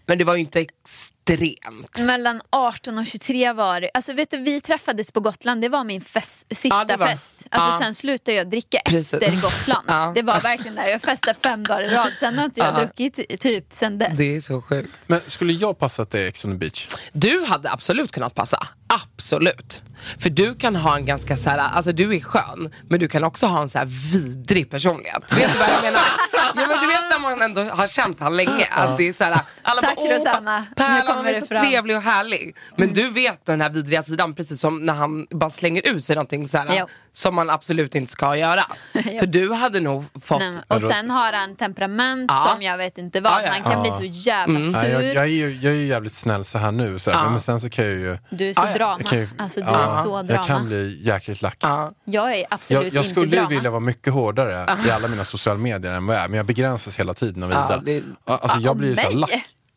[0.07, 1.99] Men det var ju inte extremt.
[1.99, 5.83] Mellan 18 och 23 var det, alltså vet du vi träffades på Gotland, det var
[5.83, 7.47] min fest, sista Ja, var- fest.
[7.51, 7.79] Alltså ja.
[7.85, 9.13] sen slutade jag dricka Precis.
[9.13, 9.85] efter Gotland.
[9.87, 10.11] Ja.
[10.15, 12.77] Det var verkligen där, jag festade fem dagar i rad, sen har inte jag Ja.
[12.79, 14.17] druckit typ sen dess.
[14.17, 14.89] Det är så sjukt.
[15.07, 16.87] Men skulle jag passat dig Ex on the beach?
[17.13, 18.67] Du hade absolut kunnat passa.
[18.87, 19.83] Absolut.
[20.19, 23.23] För du kan ha en ganska så här, alltså du är skön, men du kan
[23.23, 25.23] också ha en så här vidrig personlighet.
[25.31, 26.01] Vet du vad jag menar?
[26.55, 26.96] Ja, men du vet
[27.29, 30.13] man ändå har känt han länge, att det är så här, alla Tack, bara, "Åh,
[30.15, 30.59] Rosanna.
[30.59, 31.69] Nu Pärlan är så fram." Mm.
[31.71, 32.55] trevlig och härlig.
[32.77, 36.15] Men du vet den här vidriga sidan, precis som när han bara slänger ut sig
[36.15, 36.85] någonting så här.
[37.17, 38.61] Som man absolut inte ska göra.
[39.19, 42.49] Så du hade nog fått Nej, och sen har han temperament Ja.
[42.51, 43.51] som jag vet inte vad, Ja, ja.
[43.51, 44.71] han kan bli så jävla sur.
[44.71, 47.23] Nej, jag, jag, är ju, jag är ju jävligt snäll så här nu, så här,
[47.23, 47.29] Ja.
[47.29, 48.17] men sen så kan jag ju...
[48.29, 48.97] Du är så drama.
[49.01, 50.31] Jag kan ju Alltså du ja, är så drama.
[50.31, 51.57] Jag kan bli jäkligt lack.
[51.59, 51.91] Ja.
[52.05, 53.49] Jag är absolut Jag, jag inte skulle ju drama.
[53.49, 56.45] vilja vara mycket hårdare i alla mina sociala medier än vad jag är, men jag
[56.45, 57.67] begränsas hela tiden av Ida.
[57.69, 59.31] Ja, det- Alltså, jag blir ju så lack.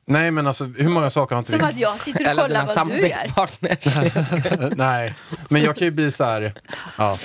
[0.07, 1.65] Nej men alltså hur många saker har inte Som vi...
[1.65, 4.75] att jag sitter och Eller kollar vad du gör.
[4.77, 5.15] Nej,
[5.49, 6.53] men jag kan ju bli så här...
[6.99, 7.17] Ja,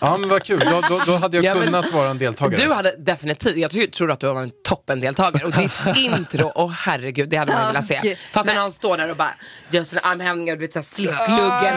[0.00, 2.62] ja men vad kul, då, då, då hade jag Ja, men- kunnat vara en deltagare.
[2.64, 6.70] Du hade definitivt, jag tror, tror att du var en toppendeltagare och ditt intro, åh
[6.70, 8.16] herregud det hade man ju velat se.
[8.32, 9.34] Fattar Men- när han står där och bara
[9.70, 11.12] gör sina armhävningar, du vet såhär sluggen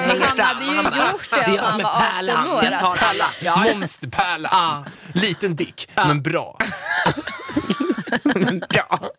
[0.08, 0.46] hänger han fram.
[0.46, 2.60] hade ju han bara, gjort det det är jag han som är var 18 pärlan,
[2.72, 3.06] jag tar alltså.
[3.06, 3.26] alla.
[3.42, 4.50] Ja, Monsterpärla!
[4.52, 4.86] Ja.
[5.14, 6.58] Liten dick, men bra.
[8.70, 9.10] bra.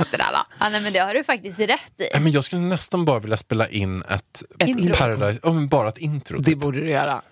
[0.00, 0.46] Efter alla.
[0.58, 1.70] Ja, nej, men det har du faktiskt rätt
[2.00, 2.08] i.
[2.12, 4.94] Nej, men jag skulle nästan bara vilja spela in ett, Ett intro.
[4.94, 6.38] Paradise, ja, men bara ett intro.
[6.38, 6.58] Det Typ.
[6.58, 7.22] borde du göra.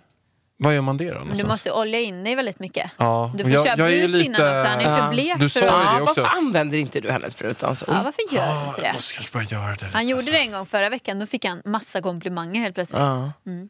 [0.63, 1.11] Vad gör man det då?
[1.11, 1.49] Men du någonstans?
[1.51, 2.91] måste olja in dig väldigt mycket.
[2.97, 4.97] Ja, Du får jag- köpa jag brus lite- innan också, han är Ja.
[5.07, 6.21] för blek Du sa det Ja, också.
[6.23, 7.85] varför använder inte du hennes sprutans?
[7.87, 8.93] Ja, varför gör du Ja, inte jag det?
[8.93, 9.73] måste kanske bara göra det.
[9.73, 10.33] lite, Han gjorde alltså.
[10.33, 13.01] det en gång förra veckan, då fick han massa komplimanger helt plötsligt.
[13.01, 13.33] Ja.
[13.47, 13.69] Mm.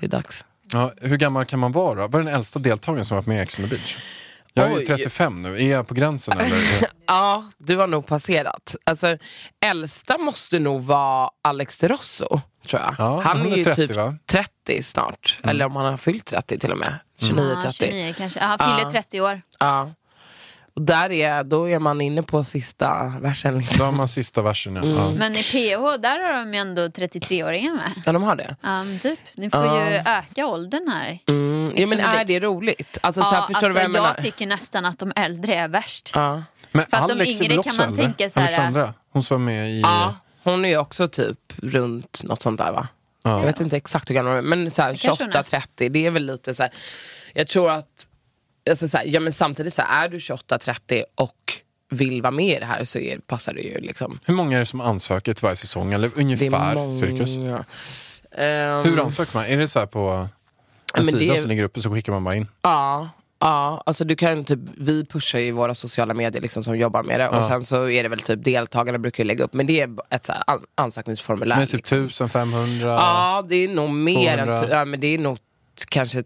[0.00, 0.44] Det är dags.
[0.72, 2.06] Ja, hur gammal kan man vara?
[2.06, 3.96] Vad är den äldsta deltagaren som varit med i Ex on the beach?
[4.56, 4.84] Jag är ju Oj.
[4.86, 6.58] 35 nu, är jag på gränsen eller?
[7.06, 8.76] Ja, du har nog passerat.
[8.84, 9.16] Alltså,
[9.64, 12.94] äldsta måste nog vara Alex de Rosso, tror jag.
[12.98, 14.16] Ja, han, han är är ju 30 typ va?
[14.26, 15.38] 30 snart.
[15.44, 16.98] Eller om han har fyllt 30 till och med.
[17.20, 17.74] 29, Ja, 30.
[17.76, 18.40] 29 kanske.
[18.40, 18.90] Han fyller Ja.
[18.90, 19.42] 30 år.
[19.60, 19.90] Ja.
[20.76, 23.58] Och där är, då är man inne på sista versen.
[23.58, 23.78] Liksom.
[23.78, 24.82] Då har man sista versen ja.
[24.82, 24.96] Mm.
[24.96, 25.10] ja.
[25.10, 27.92] Men i PH, där har de ju ändå 33-åringar med.
[28.06, 28.56] Ja, de har det.
[28.60, 29.18] Ja, men typ.
[29.36, 31.18] Ni får ju öka åldern här.
[31.28, 31.72] Mm.
[31.76, 32.98] Ja, men the är det roligt?
[33.00, 34.14] Alltså, så här, Ja, förstår alltså, du vad jag menar?
[34.14, 36.10] tycker nästan att de äldre är värst.
[36.14, 36.42] Ja.
[36.72, 38.04] Men För att de Alex är yngre kan man äldre?
[38.04, 39.80] tänka så här- Alexandra, hon som var med i...
[39.80, 42.88] ja, hon är ju också typ runt något sånt där va?
[43.22, 45.42] Jag vet inte exakt hur gammal hon är, men så här, kanske hon är.
[45.42, 46.72] 28-30, det är väl lite så här.
[47.34, 48.06] Jag tror att,
[48.70, 51.52] alltså så här, ja, men samtidigt så här, är du 28-30 och
[51.90, 54.18] vill vara med i det här så är, passar det ju liksom.
[54.24, 55.92] Hur många är det som ansöker till varje säsong?
[55.92, 56.92] Eller ungefär många.
[56.92, 57.36] cirkus?
[57.36, 59.44] Ehm, Hur ansöker man?
[59.46, 60.28] Är det så här på
[60.94, 62.46] en sida är- som ligger uppe så skickar man bara in?
[62.62, 63.08] Ja,
[63.40, 67.20] ja alltså du kan typ, vi pushar ju våra sociala medier liksom som jobbar med
[67.20, 67.48] det och Ja.
[67.48, 70.26] sen så är det väl typ deltagarna brukar ju lägga upp men det är ett
[70.26, 71.56] så här an- ansökningsformulär.
[71.56, 71.98] Men typ liksom.
[72.04, 72.88] 1500?
[72.92, 74.66] Ja, det är nog mer än, 200.
[74.66, 75.38] tu- ja, men det är nog
[75.88, 76.22] kanske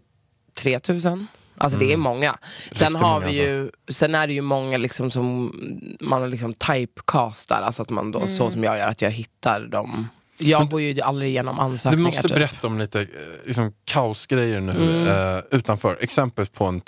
[0.61, 1.27] 3000.
[1.59, 2.37] Alltså det är många.
[2.71, 5.55] Sen Riktigt har många, vi ju, sen är det ju många liksom som
[5.99, 10.07] man liksom typecastar, alltså att man då, så som jag gör, att jag hittar dem.
[10.41, 12.05] Jag går ju aldrig igenom Du ansökningar.
[12.05, 12.31] måste typ.
[12.31, 13.07] berätta om lite eh,
[13.45, 15.35] liksom, kaosgrejer nu Mm.
[15.37, 15.97] eh, utanför.
[16.01, 16.81] Exempel på en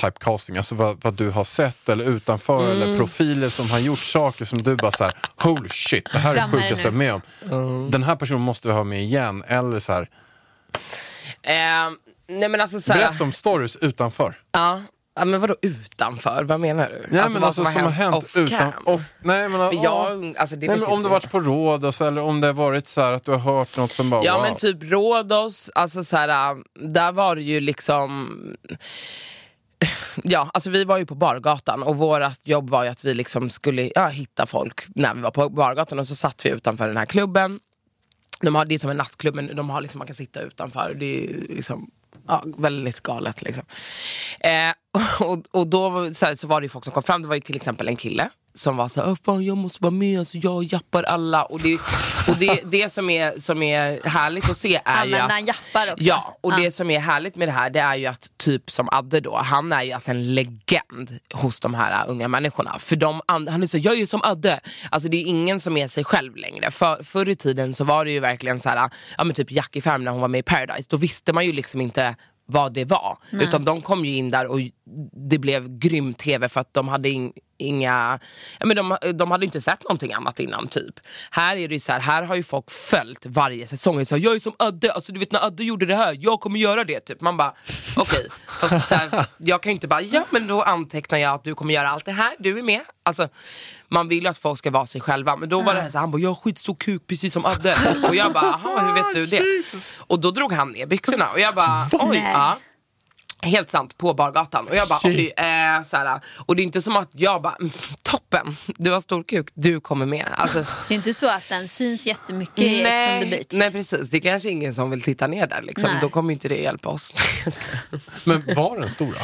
[0.00, 2.82] typecasting, alltså vad, vad du har sett eller utanför Mm.
[2.82, 6.30] eller profiler som har gjort saker som du bara så här, holy shit, det här
[6.34, 7.14] är det sjukaste jag är med
[7.50, 7.90] om.
[7.90, 9.44] Den här personen måste vi ha med igen.
[9.46, 10.08] Eller så här,
[11.42, 11.90] Eh,
[12.30, 14.38] nej men alltså så här, berätta om stories utanför.
[14.52, 14.80] ja,
[15.14, 16.44] ja, men vadå utanför?
[16.44, 17.16] Vad menar du?
[17.16, 18.72] Ja, men vad alltså, som har hänt off utan...
[18.84, 19.82] Off, nej, men, För ja.
[19.82, 22.88] jag, alltså, det nej, men om du varit på Rhodos eller om det har varit
[22.88, 24.42] så här att du har hört något som bara Ja wow.
[24.42, 28.40] men typ Rhodos, alltså så här, äh, där var det ju liksom
[30.24, 33.50] Ja, alltså vi var ju på bargatan och vårt jobb var ju att vi liksom
[33.50, 36.96] skulle ja, hitta folk när vi var på bargatan och så satt vi utanför den
[36.96, 37.60] här klubben.
[38.40, 40.94] De har, det är som en nattklubb men de har liksom, man kan sitta utanför.
[40.96, 41.90] Det är liksom
[42.28, 43.64] ja, väldigt galet liksom.
[44.40, 44.72] Eh,
[45.28, 47.28] och, och då var- så, här, så var det ju folk som kom fram, det
[47.28, 49.90] var ju till exempel en kille som var så här, "Åh, fan jag måste vara
[49.90, 51.44] med, alltså, jag jappar alla.
[51.44, 51.74] Och det,
[52.28, 55.46] och det, det som, är, som är härligt att se är Ja, ju att...
[55.46, 56.04] jappar också.
[56.04, 56.56] Ja, och Ja.
[56.56, 59.36] det som är härligt med det här det är ju att typ som Adde då,
[59.36, 62.78] han är ju alltså en legend hos de här unga människorna.
[62.78, 64.60] För de, han är så, jag är ju som Adde.
[64.90, 66.70] Alltså det är ingen som är sig själv längre.
[66.70, 69.82] För, förr i tiden så var det ju verkligen så här, ja men typ Jackie
[69.82, 72.84] Färm när hon var med i Paradise, då visste man ju liksom inte vad det
[72.84, 73.18] var.
[73.32, 74.58] Utan de kom ju in där och
[75.30, 78.18] det blev grym tv för att de hade in, inga,
[78.58, 81.00] ja men de, de hade inte sett någonting annat innan typ.
[81.30, 84.06] Här är det så här, här har ju folk följt varje säsong.
[84.06, 86.40] Så här, jag är som Adde, alltså du vet när Adde gjorde det här, jag
[86.40, 87.00] kommer göra det.
[87.00, 87.20] Typ.
[87.20, 87.54] Man bara,
[87.96, 88.26] okej.
[88.86, 91.74] Så här, jag kan ju inte bara, ja men då antecknar jag att du kommer
[91.74, 92.80] göra allt det här, du är med.
[93.02, 93.28] Alltså,
[93.88, 95.36] man vill ju att folk ska vara sig själva.
[95.36, 97.46] Men då var det här så här, han bara, jag har skitstor kuk precis som
[97.46, 97.76] Adde.
[98.08, 99.42] Och jag bara, jaha hur vet du det?
[99.98, 102.30] Och då drog han ner byxorna och jag bara, oj.
[102.32, 102.58] Ja.
[103.42, 104.68] Helt sant, på bargatan.
[104.68, 107.70] Och jag bara, oj, eh, såhär, Och det är inte som att jag bara, mm,
[108.02, 110.28] toppen, du har stor kuk, du kommer med.
[110.32, 113.46] Alltså, Det är inte så att den syns jättemycket i Ex on the nej, beach.
[113.52, 115.90] nej precis, det är kanske ingen som vill titta ner där liksom.
[115.90, 115.98] Nej.
[116.00, 117.12] Då kommer inte det hjälpa oss.
[118.24, 119.18] Men var den stor då?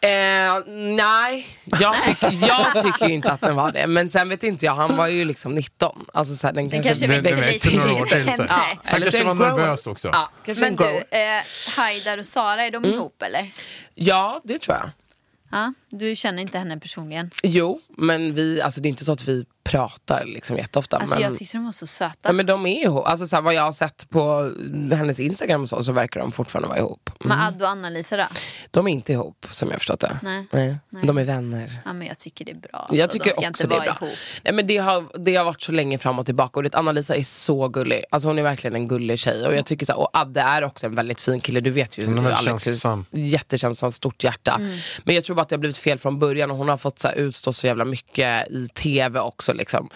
[0.00, 0.08] Eh,
[0.96, 1.46] nej,
[1.80, 1.94] jag,
[2.40, 3.86] jag tycker ju inte att den var det.
[3.86, 6.04] Men sen vet inte jag, han var ju liksom 19.
[6.14, 8.46] Alltså, såhär, den Den kanske, kanske lite några år till sig.
[8.48, 8.54] Ja.
[8.84, 10.08] Han eller kanske var nervös också.
[10.12, 10.76] Ja, kanske Men en
[11.10, 11.42] du, eh,
[11.76, 12.94] Haidar och Sara, är de Mm.
[12.96, 13.50] ihop eller?
[13.94, 14.90] Ja, det tror jag.
[15.50, 17.30] Ja, du känner inte henne personligen?
[17.42, 20.96] Jo, men vi, alltså, det är inte så att vi pratar liksom jätteofta.
[20.96, 21.22] Alltså men...
[21.22, 22.18] jag tyckte de var så söta.
[22.22, 23.06] Ja, men de är ihop.
[23.06, 24.52] Alltså, så här, vad jag har sett på
[24.92, 27.10] hennes Instagram och så, så verkar de fortfarande vara ihop.
[27.20, 27.28] Mm.
[27.28, 28.26] Men Adde och Anna-Lisa då?
[28.70, 30.18] De är inte ihop som jag har förstått det.
[30.22, 30.46] Nej.
[30.50, 30.76] Nej.
[30.88, 31.06] Nej.
[31.06, 31.72] De är vänner.
[31.84, 32.88] Ja, men jag tycker det är bra.
[32.90, 34.06] Jag alltså, tycker de ska också inte det är bra.
[34.06, 34.18] ihop.
[34.44, 36.60] Nej, men det, har, det har varit så länge fram och tillbaka.
[36.60, 38.04] Och det, Anna-Lisa är så gullig.
[38.10, 39.46] Alltså, hon är verkligen en gullig tjej.
[39.46, 41.60] Och, jag tycker så här, och Adde är också en väldigt fin kille.
[41.60, 42.42] Du vet ju är väldigt Alex.
[42.44, 43.04] känslosam.
[43.10, 44.54] Jättekänslosamt, stort hjärta.
[44.54, 44.78] Mm.
[45.04, 46.50] Men jag tror bara att det har blivit fel från början.
[46.50, 49.52] Och hon har fått så här, utstå så jävla mycket i tv också.
[49.58, 49.88] Liksom.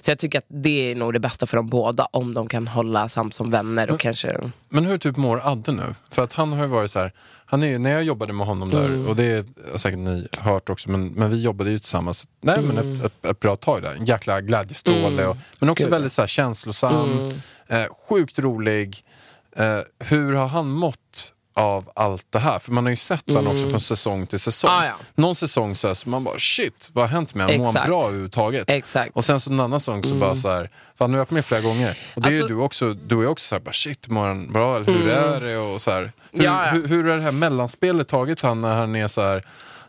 [0.00, 2.08] Så jag tycker att det är nog det bästa för dem båda.
[2.12, 3.90] Om de kan hålla sams som vänner.
[3.90, 4.50] Och kanske...
[4.68, 5.94] Men hur typ mår Adde nu?
[6.10, 7.12] För att han har ju varit så här,
[7.46, 9.06] han är, när jag jobbade med honom där, Mm.
[9.06, 9.44] och det är
[9.78, 13.40] säkert ni hört också, men, men vi jobbade ju tillsammans nej, men ett, ett, ett
[13.40, 13.94] bra tag där.
[13.94, 15.90] En jäkla glädjestråle, och, men också Mm.
[15.90, 15.90] Gud.
[15.90, 17.32] väldigt så här, känslosam,
[17.68, 19.04] eh, sjukt rolig.
[19.56, 22.58] Eh, hur har han mått av allt det här?
[22.58, 24.70] För man har ju sett honom också från säsong till säsong.
[24.70, 24.82] Mm.
[24.82, 24.94] Ah, ja.
[25.14, 27.60] Någon säsong så, här, så man bara shit, vad har hänt med honom?
[27.60, 28.70] Mår han bra överhuvudtaget?
[28.70, 29.16] Exakt.
[29.16, 31.44] Och sen så en annan sång så bara så här, för han har varit med
[31.44, 31.98] flera gånger.
[32.16, 34.26] Och det är ju Alltså- du också, du är också så här, bara shit, mår
[34.26, 34.76] han bra?
[34.76, 35.56] Eller hur är det?
[35.58, 36.70] Och så här, hur, Ja, ja.
[36.70, 39.44] Hur, hur är det här mellanspelet tagit han när han är så här,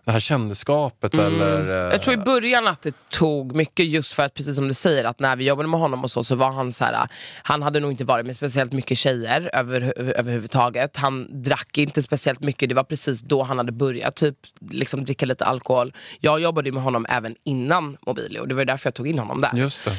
[0.09, 1.69] det här kändisskapet eller?
[1.87, 4.73] eh, Jag tror i början att det tog mycket just för att precis som du
[4.73, 7.07] säger att när vi jobbade med honom och så så var han så här.
[7.43, 10.97] Han hade nog inte varit med speciellt mycket tjejer över, överhuvudtaget.
[10.97, 12.69] Han drack inte speciellt mycket.
[12.69, 14.35] Det var precis då han hade börjat typ
[14.71, 15.93] liksom dricka lite alkohol.
[16.19, 18.45] Jag jobbade med honom även innan Mobilio.
[18.45, 19.49] Det var därför jag tog in honom där.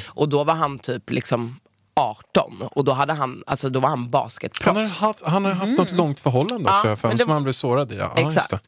[0.07, 1.59] Och då var han typ liksom
[1.93, 4.65] 18 och då, hade han, alltså, då var han basketproffs.
[4.65, 7.43] han har haft, han har haft något långt förhållande också, Ja, för som var- han
[7.43, 7.95] blev sårad i.
[7.97, 8.49] Ja, ja, Exakt.
[8.51, 8.59] det.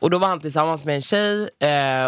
[0.00, 2.06] Och då var han tillsammans med en tjej eh,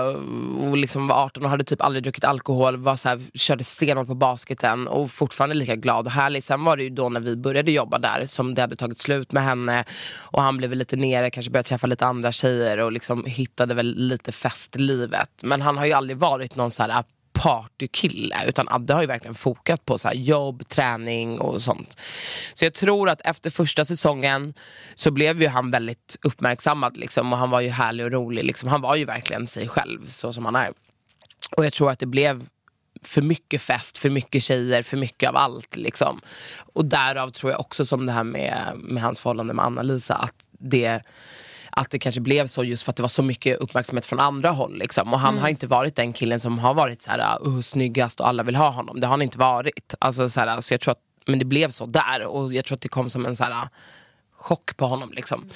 [0.69, 2.77] och liksom var 18 och hade typ aldrig druckit alkohol.
[2.77, 6.45] Var så här, körde stenhårt på basketen och fortfarande lika glad och härlig.
[6.45, 9.33] Sen var det ju då när vi började jobba där som det hade tagit slut
[9.33, 9.85] med henne.
[10.19, 13.95] Och han blev lite nere, kanske började träffa lite andra tjejer och liksom hittade väl
[13.97, 15.31] lite festlivet.
[15.43, 16.89] Men han har ju aldrig varit någon så här
[17.41, 22.01] partykille utan Adde har ju verkligen fokat på så här jobb, träning och sånt.
[22.55, 24.55] Så jag tror att efter första säsongen
[24.95, 28.45] så blev ju han väldigt uppmärksammad liksom, och han var ju härlig och rolig.
[28.45, 28.69] Liksom.
[28.69, 30.73] Han var ju verkligen sig själv så som han är.
[31.57, 32.47] Och jag tror att det blev
[33.03, 35.77] för mycket fest, för mycket tjejer, för mycket av allt.
[35.77, 36.21] Liksom.
[36.73, 40.35] Och därav tror jag också som det här med, med hans förhållande med Anna-Lisa att
[40.59, 41.03] det
[41.71, 44.51] att det kanske blev så just för att det var så mycket uppmärksamhet från andra
[44.51, 44.79] håll.
[44.79, 45.13] Liksom.
[45.13, 48.29] Och han har inte varit den killen som har varit så här, uh, snyggast och
[48.29, 49.01] alla vill ha honom.
[49.01, 49.95] Det har han inte varit.
[49.99, 52.77] Alltså, så, här, så jag tror att, men det blev så där och jag tror
[52.77, 53.69] att det kom som en så här,
[54.33, 55.13] chock på honom.
[55.13, 55.49] Liksom.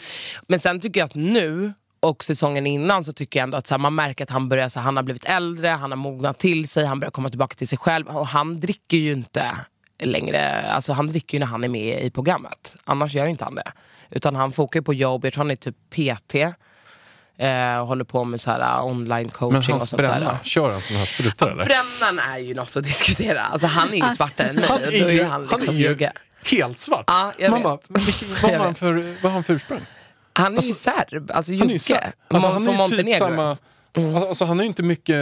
[0.49, 3.75] Men sen tycker jag att nu Och säsongen innan så tycker jag ändå att så
[3.75, 6.39] här, man märker att han börjar, så här, han har blivit äldre, han har mognat
[6.39, 8.09] till sig, han börjar komma tillbaka till sig själv.
[8.09, 9.57] Och han dricker ju inte
[10.03, 12.77] längre, alltså han dricker ju när han är med i programmet.
[12.85, 13.73] Annars gör ju inte han det.
[14.11, 16.35] Utan han fokar ju på jobb, jag tror han är typ PT.
[17.39, 20.09] Eh, och håller på med så här uh, online coaching Men och hans sånt där.
[20.09, 21.65] bränna, kör han såna här sprutor eller?
[21.65, 23.41] Brännan är ju något att diskutera.
[23.41, 24.65] Alltså han är ju Alltså, svartare än mig.
[24.69, 26.09] Han och är är ju, ju han liksom han är ju
[26.59, 27.07] helt svart.
[27.07, 29.81] Bara, vilken- vad har han för, vad har han för ursprung?
[30.33, 31.97] Han är ju Alltså, serb, alltså är ju så,
[32.29, 33.19] alltså, han är ju typ Montenegro.
[33.19, 33.57] samma,
[34.29, 35.17] alltså, han är ju inte mycket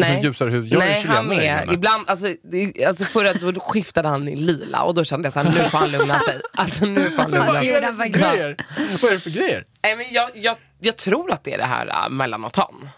[0.00, 0.22] alltså, Nej.
[0.24, 0.68] ljusare hud.
[0.72, 4.36] Jag är Nej, han chilenare är, ibland, alltså, det- alltså förra då skiftade han i
[4.36, 6.40] lila och då kände jag såhär, nu får han lugna sig.
[6.54, 7.66] Alltså nu får han lugna Vad sig.
[7.68, 8.56] Gjorde är han det för grejer?
[9.02, 9.64] Vad är det för grejer?
[9.82, 12.88] Nej, men jag, jag, jag tror att det är det här äh, melanotan.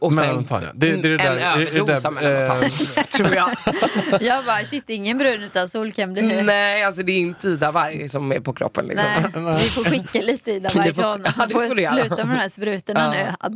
[0.00, 0.42] Och ja.
[0.74, 2.70] Det- det är det där- en det det överdos av melanotan,
[3.10, 3.50] tror jag.
[4.20, 6.42] Jag bara, shit ingen brun utan sol kan bli...
[6.42, 8.86] Nej, alltså det är inte Ida Varg som är på kroppen.
[8.86, 9.06] Liksom.
[9.44, 11.32] Nej, vi får skicka lite Ida Varg får- till honom.
[11.36, 13.16] Han får får sluta med de här sprutorna nu.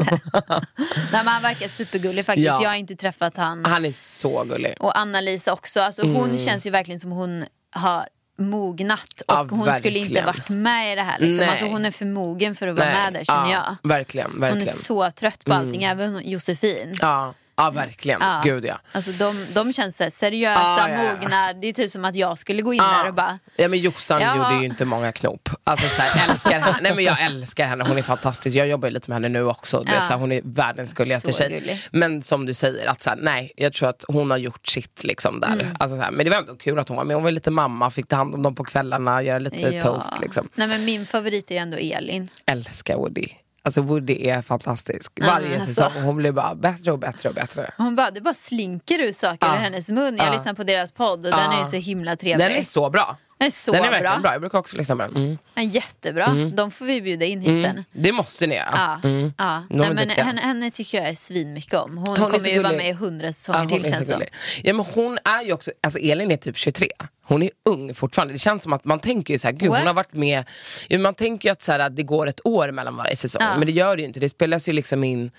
[1.13, 2.47] Nej, men han verkar supergullig faktiskt.
[2.47, 2.63] Ja.
[2.63, 3.65] Jag har inte träffat han.
[3.65, 4.75] Han är så gullig.
[4.81, 5.81] Och Anna-Lisa också.
[5.81, 8.05] Alltså, hon känns ju verkligen som hon har
[8.41, 10.27] mognat och Ja, hon skulle inte verkligen.
[10.27, 11.19] varit med i det här.
[11.19, 11.37] Liksom.
[11.37, 11.49] Nej.
[11.49, 13.89] Alltså, hon är för mogen för att vara med där känner ja, jag.
[13.89, 14.69] Verkligen, Hon verkligen.
[14.69, 16.95] är så trött på allting, även Josefin.
[17.01, 17.35] Ja,
[17.65, 18.21] ja verkligen.
[18.21, 18.41] Ja.
[18.45, 18.81] Gud ja.
[18.93, 21.13] Alltså de, de känns så seriösa, Ja, ja, ja.
[21.13, 21.53] mogna.
[21.53, 24.37] Det är typ som att jag skulle gå in där och bara Ja men Jossan
[24.37, 25.49] gjorde ju inte många knop.
[25.65, 26.79] Alltså så här, älskar henne.
[26.83, 28.57] Nej men jag älskar henne, hon är fantastisk.
[28.57, 29.81] Jag jobbar ju lite med henne nu också.
[29.81, 31.49] Du vet, så här, hon är världens gulligaste tjej.
[31.61, 31.89] gullig.
[31.93, 35.05] Men som du säger, att så här, nej jag tror att hon har gjort sitt
[35.05, 35.53] liksom där.
[35.53, 35.77] Mm.
[35.79, 37.17] Alltså, så men det var ändå kul att hon var med.
[37.17, 40.49] Hon var lite mamma, fick ta hand om dem på kvällarna, göra lite toast liksom.
[40.55, 42.29] Nej men min favorit är ju ändå Elin.
[42.47, 43.29] Älskar Woody.
[43.63, 45.13] Alltså Woody är fantastisk.
[45.21, 45.75] Varje alltså.
[45.85, 47.71] säsong, hon blir bara bättre och bättre och bättre.
[47.77, 49.55] Hon bara, det bara slinker ut saker Ja.
[49.55, 50.17] ur hennes mun.
[50.17, 50.33] Jag Ja.
[50.33, 51.37] lyssnar på deras podd och Ja.
[51.37, 52.47] den är ju så himla trevlig.
[52.49, 53.17] Den är så bra.
[53.41, 53.91] Den är så Den är bra.
[53.91, 54.33] verkligen bra.
[54.33, 55.17] Jag brukar också lyssna på den.
[55.17, 55.39] Mm.
[55.55, 56.35] Är jättebra.
[56.57, 57.85] De får vi bjuda in hit sen.
[57.93, 58.99] Det måste ni göra.
[59.03, 59.33] Ja, Mm.
[59.39, 59.63] ja.
[59.71, 61.99] Nej, men henne, henne tycker jag är svinmycket om.
[61.99, 64.23] Hon, Hon kommer ju vara med i hundra Ja, säsonger till känns som.
[64.63, 66.89] Ja, men hon är ju också, alltså Elin är typ 23.
[67.25, 68.35] Hon är ung fortfarande.
[68.35, 69.79] Det känns som att man tänker ju så här, gud What?
[69.79, 70.45] hon har varit med.
[70.89, 73.43] Ja, man tänker ju att, så här, att det går ett år mellan varje säsong.
[73.43, 73.57] Ja.
[73.59, 74.21] Men det gör det ju inte.
[74.21, 75.31] Det spelas ju liksom in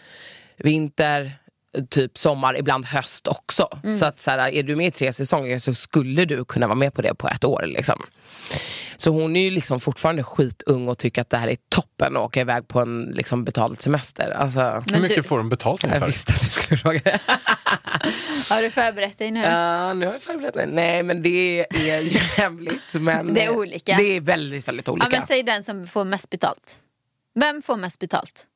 [0.58, 1.32] vinter,
[1.89, 3.80] typ sommar, ibland höst också.
[3.84, 3.97] Mm.
[3.99, 6.76] Så att så här, är du med i tre säsonger så skulle du kunna vara
[6.76, 7.63] med på det på ett år.
[7.67, 8.01] Liksom.
[8.97, 12.24] Så hon är ju liksom fortfarande skitung och tycker att det här är toppen att
[12.24, 14.32] åka iväg på en liksom, betald semester.
[14.32, 16.07] Alltså, Hur Men mycket du- får de betalt jag ungefär?
[16.07, 17.19] visste att du skulle fråga det.
[18.49, 19.39] Har du förberett dig nu?
[19.41, 20.67] Ja, nu har jag förberett mig.
[20.72, 22.93] Nej, men det är ju hemligt.
[22.93, 23.97] Men Det är olika.
[23.97, 25.07] Det är väldigt, väldigt olika.
[25.11, 26.78] Ja, men säg den som får mest betalt.
[27.36, 28.47] Vem får mest betalt?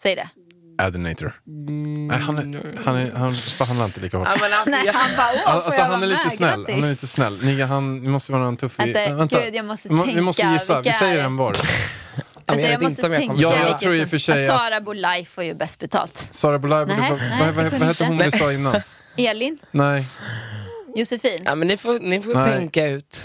[0.00, 0.28] Säg det.
[0.78, 1.40] Adinator.
[2.08, 4.28] Nej, han, är, han, är, han förhandlar inte lika hårt.
[4.30, 6.32] Ja, men alltså, Nej, jag, han bara, åh, Alltså, jag han är lite med?
[6.32, 6.60] snäll.
[6.60, 6.74] Grattis.
[6.74, 7.38] Han är lite snäll.
[7.42, 8.92] Ni, han, ni måste vara en tuff i...
[8.92, 10.80] Vänta, gud, jag måste Vi må- Vi måste tänka, gissa.
[10.80, 11.52] Vi säger en var.
[12.46, 14.58] Vänta, jag jag måste inte jag tänka jag vilken tror i och för sig att-
[14.70, 16.28] Sara Bolaj får ju bäst betalt.
[16.30, 18.74] Sara Bolaj, Nej, vad, nej, vad, vad, hette hon du sa innan?
[19.16, 19.58] Elin?
[19.70, 20.06] Nej.
[20.96, 21.42] Josefin?
[21.44, 22.52] ja, men ni får, ni får Nej.
[22.58, 23.18] tänka ut.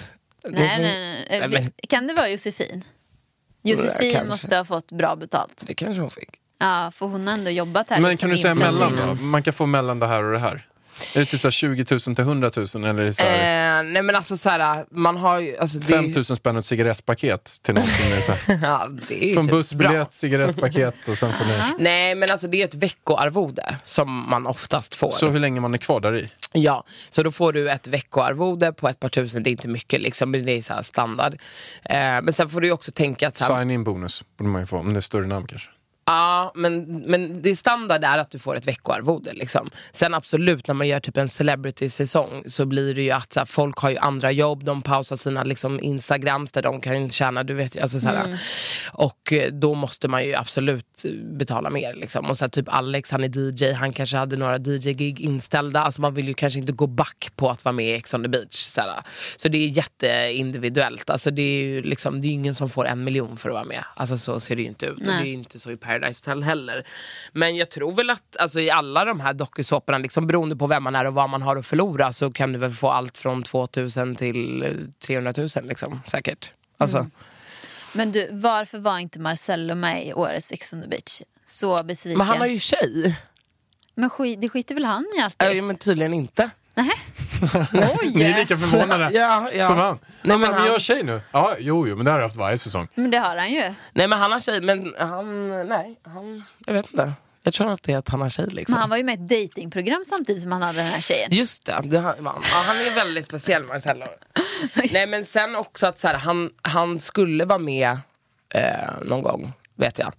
[0.50, 1.50] Ni Nej, får, nej, nej.
[1.50, 2.84] Nej, Kan det vara Josefin?
[3.64, 5.64] Josefin måste ha fått bra betalt.
[5.68, 6.30] Det kanske hon fick.
[6.60, 8.00] Ja, för hon har ändå jobbat här.
[8.00, 9.24] Men liksom kan du säga mellan då?
[9.24, 10.66] Man kan få mellan det här och det här.
[11.14, 13.80] Är det typ så här 20 000 till 100 000 eller är det så här
[13.80, 15.58] Eh, nej men alltså såhär, man har ju...
[15.58, 18.60] Alltså, det, 5 000 spänn och ett cigarettpaket till någon som är så här.
[18.64, 20.08] ja, det är Från typ bussbiljett, bra.
[20.10, 21.84] cigarettpaket och sen får ni...
[21.84, 25.12] Nej men alltså det är ett veckoarvode som man oftast får.
[25.12, 26.30] Så hur länge man är kvar där i?
[26.52, 30.02] Ja, så då får du ett veckoarvode på ett par tusen, det är inte mycket
[30.02, 31.34] liksom, men det är så här standard.
[31.84, 34.62] Eh, men sen får du ju också tänka att så här, Sign-in bonus borde man
[34.62, 35.70] ju få, om det är större namn kanske.
[36.10, 39.34] Ja, men, men det standard är att du får ett veckoarvode.
[39.34, 39.70] Liksom.
[39.92, 43.46] Sen absolut, när man gör typ en celebrity-säsong så blir det ju att så här,
[43.46, 47.54] folk har ju andra jobb, de pausar sina liksom, instagrams där de kan tjäna, du
[47.54, 47.82] vet.
[47.82, 48.40] Alltså, så här,
[48.94, 51.06] Och eh, då måste man ju absolut
[51.38, 51.96] betala mer.
[51.96, 52.26] Liksom.
[52.26, 55.82] Och så här, typ Alex, han är DJ, han kanske hade några DJ-gig inställda.
[55.82, 58.24] Alltså, man vill ju kanske inte gå back på att vara med i Ex on
[58.24, 58.56] the beach.
[58.56, 58.82] Så,
[59.38, 61.10] så det är jätteindividuellt.
[61.10, 63.66] Alltså, det är ju liksom, det är ingen som får en miljon för att vara
[63.66, 63.84] med.
[63.96, 64.98] Alltså, så ser det ju inte ut.
[64.98, 66.84] Och det är ju inte så i Paradise Hotel heller.
[67.32, 70.84] Men jag tror väl att alltså, i alla de här dokusåporna, liksom, beroende på vem
[70.84, 73.44] man är och vad man har att förlora så kan du väl få allt från
[73.44, 74.72] 2000 till eh,
[75.08, 76.52] 300 000 liksom, säkert.
[76.78, 77.08] Alltså,
[77.94, 81.22] Men du, varför var inte Marcello med i årets Ex on the beach?
[81.46, 82.18] Så besviken.
[82.18, 83.18] Men han har ju tjej.
[83.96, 85.58] Men skit, det skiter väl han i alltid?
[85.58, 86.50] Äh, men tydligen inte.
[88.02, 88.12] Oj!
[88.16, 89.68] Ni är lika förvånade Ja, ja.
[89.68, 90.00] som han.
[90.02, 91.22] Nej, Nej, men men han- vi gör tjej nu.
[91.32, 92.88] Ja, jo, jo, men det har jag haft varje säsong.
[92.96, 93.62] Men det har han ju.
[93.94, 97.14] Nej men han har tjej, men han, nej, han, jag vet inte.
[97.44, 98.74] Jag tror att det är att han har tjej liksom.
[98.74, 101.30] Men han var ju med i ett datingprogram samtidigt som han hade den här tjejen.
[101.34, 102.18] Just det, det har, han.
[102.26, 104.06] Ja, han är väldigt speciell Marcello.
[104.92, 107.98] Nej men sen också att så här, han, han skulle vara med
[108.54, 108.62] eh,
[109.06, 109.54] någon gång.
[109.80, 110.14] Vet jag.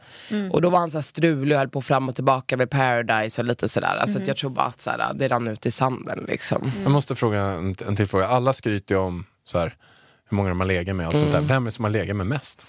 [0.53, 3.41] Och då var han så här strulig och höll på fram och tillbaka med Paradise
[3.43, 3.97] och lite sådär.
[3.97, 6.73] Alltså att jag tror bara att så här, det rann ut i sanden liksom.
[6.83, 8.27] Jag måste fråga en, en till fråga.
[8.27, 9.77] Alla skryter ju om så här,
[10.31, 11.47] hur många de har legat med och allt sånt Mm.
[11.47, 11.55] där.
[11.55, 12.67] Vem är det som har legat med mest?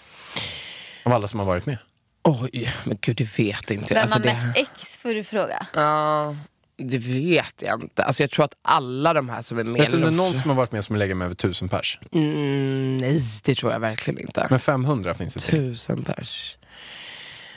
[1.06, 1.78] Av alla som har varit med?
[2.24, 3.96] Oj, men gud det vet inte jag.
[3.96, 5.66] Vem Alltså, har det- mest ex får du fråga.
[5.76, 6.36] Ja,
[6.78, 8.04] det vet jag inte.
[8.04, 9.82] Alltså jag tror att alla de här som är med...
[9.82, 11.36] Vet du om det är någon som har varit med som har legat med över
[11.36, 12.00] tusen pers?
[12.12, 14.48] mm, nej, det tror jag verkligen inte.
[14.50, 15.39] Men 500 finns det.
[15.42, 16.58] Tusen pers.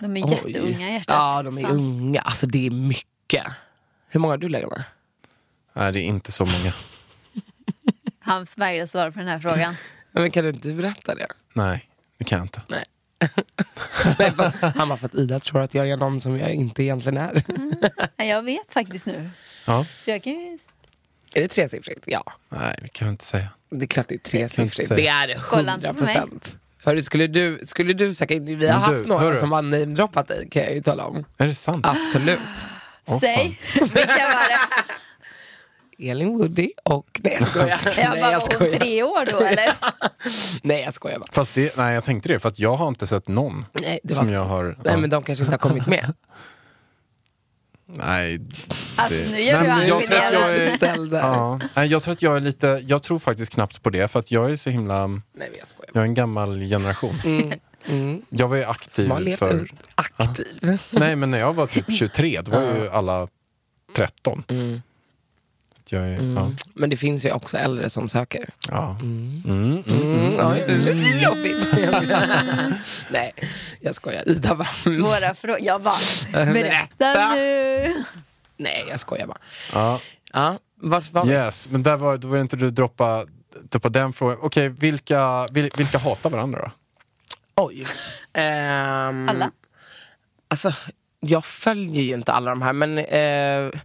[0.00, 0.30] De är Oj.
[0.30, 1.06] jätteunga i hjärtat.
[1.08, 1.70] Ja, de är Fan.
[1.76, 2.20] unga.
[2.20, 3.44] Alltså det är mycket.
[4.08, 4.82] Hur många har du legat med?
[5.72, 6.72] Nej, det är inte så många.
[8.18, 9.74] Han vägrar svara på den här frågan.
[10.12, 11.26] Men kan du inte berätta det?
[11.52, 11.88] Nej,
[12.18, 12.62] det kan jag inte.
[12.68, 12.82] Nej.
[14.18, 16.82] Nej, för- Han bara, för att Ida tror att jag är någon som jag inte
[16.82, 17.42] egentligen är.
[18.16, 19.30] Nej, Jag vet faktiskt nu.
[19.66, 19.86] Ja.
[19.98, 20.58] Så jag kan ju...
[21.34, 22.04] Är det tresiffrigt?
[22.06, 22.24] Ja.
[22.48, 23.48] Nej, det kan jag inte säga.
[23.70, 24.88] Det är klart det är tresiffrigt.
[24.88, 26.14] Det är det, Kolla inte 100 på mig.
[26.14, 26.58] procent.
[26.84, 28.44] Hörru, skulle du, skulle du söka in?
[28.44, 29.36] Vi har du, haft några hörru.
[29.36, 31.24] som har namedroppat dig kan jag ju tala om.
[31.38, 31.86] Är det sant?
[31.86, 32.38] Absolut.
[33.06, 36.10] Åh, Säg, vilka var det?
[36.10, 37.20] Elin Woody och...
[37.24, 37.98] Nej jag skojar.
[37.98, 38.78] Jag bara, jag var hon skojar.
[38.78, 39.72] tre år då eller?
[40.62, 41.28] Nej jag skojar bara.
[41.32, 44.26] Fast det, nej, jag tänkte det, för att jag har inte sett någon Nej, som
[44.26, 44.64] var- jag har...
[44.64, 44.96] Nej ja.
[44.96, 46.12] men de kanske inte har kommit med.
[47.86, 48.40] Nej,
[48.96, 51.08] Alltså det- nu gör Nej, du jag tror att jag är...
[51.12, 51.60] Ja.
[51.74, 52.82] Nej, jag tror att jag är lite...
[52.86, 55.06] Jag tror faktiskt knappt på det, för att jag är så himla...
[55.06, 55.86] Nej jag.
[55.92, 57.14] Jag är en gammal generation.
[58.28, 59.68] Jag var ju aktiv levt för...
[59.94, 60.78] Aktiv.
[60.90, 63.28] Nej, men när jag var typ 23, då var ju alla
[63.96, 64.44] 13.
[64.48, 64.82] Mm.
[65.84, 66.50] Att jag är, ja.
[66.74, 68.48] Men det finns ju också äldre som söker.
[68.68, 68.96] Ja.
[69.02, 71.66] Mm, Mm, är jobbigt.
[73.10, 73.34] Nej,
[73.80, 74.28] jag skojar.
[74.28, 75.58] Ida bara, Svåra frågor.
[75.60, 75.96] Jag bara,
[76.32, 77.34] Berätta.
[77.34, 78.04] nu.
[78.56, 79.38] nej jag skojar bara.
[79.72, 80.00] ja.
[80.32, 81.32] Ja, vart var vi?
[81.32, 83.26] Yes, men där var, då var det inte du droppa,
[83.70, 84.38] droppa den frågan.
[84.42, 86.70] Okej, vilka, vil, vilka hatar varandra då?
[87.64, 87.84] Oj.
[88.32, 89.50] Ehm, Alla?
[90.48, 90.72] Alltså,
[91.26, 93.80] jag följer ju inte alla de här men eh,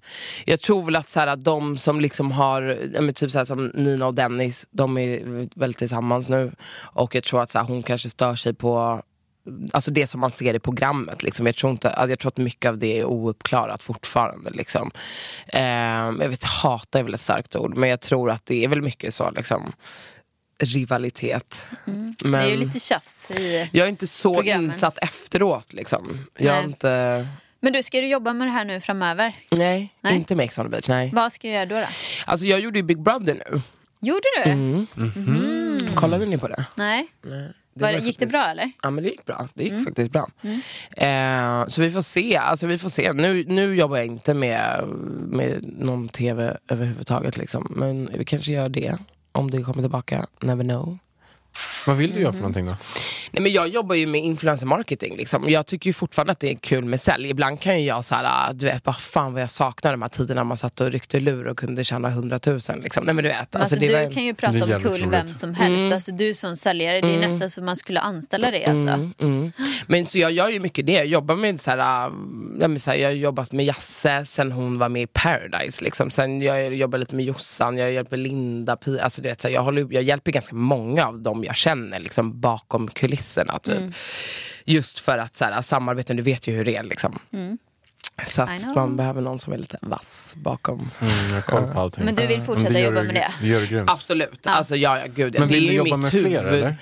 [0.46, 3.46] jag tror väl att, så här, att de som liksom har, men typ så här,
[3.46, 6.52] som Nina och Dennis, de är väl tillsammans nu.
[6.78, 9.02] Och jag tror att så här, hon kanske stör sig på
[9.72, 11.24] Alltså det som man ser i programmet.
[11.24, 11.46] Liksom.
[11.46, 14.50] Jag, tror inte, alltså jag tror att mycket av det är ouppklarat fortfarande.
[14.50, 14.92] Liksom.
[15.48, 15.62] Eh,
[16.22, 18.82] jag vet, hata är väl ett starkt ord, men jag tror att det är väl
[18.82, 19.32] mycket så.
[19.32, 19.74] Liksom,
[20.60, 21.70] rivalitet.
[21.86, 23.70] Men, Det är ju lite tjafs i...
[23.72, 24.66] jag är inte så programmen.
[24.66, 25.74] insatt efteråt.
[25.74, 26.26] Liksom.
[26.38, 26.64] Jag Nej.
[26.66, 27.28] inte...
[27.60, 29.34] Men du, ska du jobba med det här nu framöver?
[29.52, 30.16] Nej, Nej.
[30.16, 30.88] inte med Ex on the beach.
[30.88, 31.12] Nej.
[31.14, 31.76] Vad ska du göra då?
[31.76, 31.86] då?
[32.26, 33.62] Alltså jag gjorde ju Big Brother nu.
[34.02, 34.52] Gjorde du?
[34.52, 34.88] Mm.
[35.96, 36.66] Kollade ni på det?
[36.76, 37.08] Nej.
[37.74, 38.72] Det Var, gick det faktiskt- bra eller?
[38.84, 39.48] Ja men det gick bra.
[39.54, 39.86] Det gick Mm.
[39.86, 40.30] faktiskt bra.
[40.98, 42.38] Eh, så vi får se.
[42.38, 43.14] Alltså, vi får se.
[43.14, 44.84] Nu, nu jobbar jag inte med,
[45.28, 47.38] med någon tv överhuvudtaget.
[47.38, 47.74] Liksom.
[47.76, 48.98] Men vi kanske gör det.
[49.32, 50.28] Om det kommer tillbaka.
[50.42, 50.98] Never know.
[51.88, 52.76] Vad vill du göra för någonting då?
[53.32, 55.18] Nej, men jag jobbar ju med influencer marketing.
[55.18, 55.50] Liksom.
[55.50, 57.30] Jag tycker ju fortfarande att det är kul med sälj.
[57.30, 60.02] Ibland kan ju jag så här, ah, du vet, bara fan vad jag saknar de
[60.02, 62.80] här tiderna man satt och ryckte lur och kunde tjäna hundratusen.
[62.80, 63.04] Liksom.
[63.06, 63.56] Nej men du vet.
[63.56, 65.08] Alltså, det du var en- kan ju prata om roligt.
[65.08, 65.94] vem som helst.
[65.94, 68.66] Alltså, du som säljare, det är nästan som man skulle anställa dig.
[68.66, 68.94] Alltså.
[68.94, 69.52] Mm, mm.
[69.88, 70.92] Men så jag gör ju mycket det.
[70.92, 74.90] Jag jobbar med så här, så här, jag har jobbat med Jasse sen hon var
[74.90, 75.84] med i Paradise.
[75.84, 76.12] Liksom.
[76.12, 79.64] Sen jag jobbar lite med Jossan, jag hjälper Linda, alltså, du vet, så här, jag,
[79.64, 83.19] håller, jag hjälper ganska många av dem jag känner liksom, bakom kulisserna.
[83.64, 83.96] Typ.
[84.66, 86.84] Just för att så här, samarbeten, du vet ju hur det är.
[86.84, 87.20] Liksom.
[88.26, 90.90] Så att man behöver någon som är lite vass bakom.
[91.00, 92.06] Mm, jag koll på allting.
[92.06, 93.32] Men du vill fortsätta det jobba du- med det?
[93.42, 93.90] Det gör du grymt.
[93.90, 94.48] Absolut.
[94.48, 95.40] Alltså, ja, ja, gud, ja.
[95.40, 96.60] Men det vill är du ju jobba mitt med fler, huvud.
[96.60, 96.76] eller?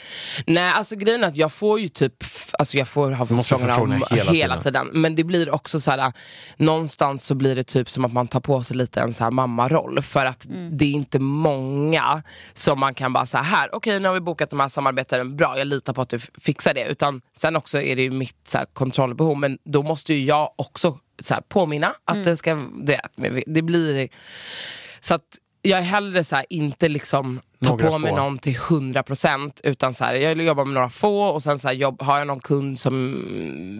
[0.45, 2.23] Nej, alltså grejen är att jag får ju typ,
[2.59, 4.89] alltså jag får ha förfrågningar om hela hela, tiden.
[4.93, 6.13] Men det blir också så här,
[6.57, 9.31] någonstans så blir det typ som att man tar på sig lite en så här
[9.31, 10.01] mammaroll.
[10.01, 14.13] För att det är inte många som man kan bara säga här, okej nu har
[14.15, 16.85] vi bokat de här samarbetena, bra jag litar på att du fixar det.
[16.85, 20.53] Utan sen också är det ju mitt så här, kontrollbehov, men då måste ju jag
[20.55, 22.55] också så här, påminna att det ska,
[22.85, 23.01] det,
[23.47, 24.09] det blir
[24.99, 28.15] så att jag är hellre så här, inte liksom ta på mig få.
[28.15, 31.75] någon till 100% utan så här, jag jobbar med några få och sen så här,
[31.75, 33.23] jobb, har jag någon kund som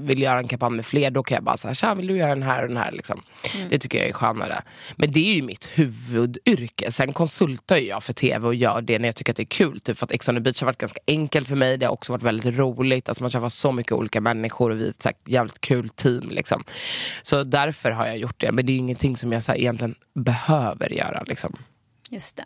[0.02, 2.30] vill göra en kampanj med fler då kan jag bara säga tja vill du göra
[2.30, 3.22] den här och den här liksom.
[3.70, 4.62] Det tycker jag är skönare.
[4.96, 6.92] Men det är ju mitt huvudyrke.
[6.92, 9.80] Sen konsultar jag för tv och gör det när jag tycker att det är kul.
[9.80, 11.78] Typ för att Ex on the beach har varit ganska enkelt för mig.
[11.78, 13.10] Det har också varit väldigt roligt.
[13.10, 15.90] Alltså man träffar så mycket olika människor och vi är ett så här, jävligt kul
[15.90, 16.30] team.
[16.30, 16.64] Liksom.
[17.22, 18.52] Så därför har jag gjort det.
[18.52, 21.24] Men det är ju ingenting som jag så här, egentligen behöver göra.
[21.28, 21.56] Liksom.
[22.12, 22.46] Just det.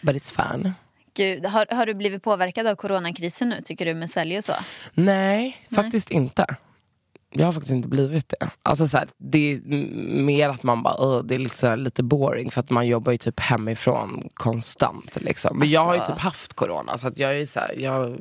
[0.00, 0.72] But it's fun.
[1.14, 4.52] Gud, har, har du blivit påverkad av coronakrisen nu, tycker du, med sälj och så?
[4.94, 6.46] Nej, faktiskt inte.
[7.32, 8.50] Jag har faktiskt inte blivit det.
[8.62, 9.60] Alltså så här, det är
[10.22, 13.18] mer att man bara, "Åh, det är liksom lite boring för att man jobbar ju
[13.18, 15.16] typ hemifrån konstant.
[15.20, 15.58] Liksom.
[15.58, 18.16] Men jag har ju Alltså- typ haft corona så att jag är, så här, jag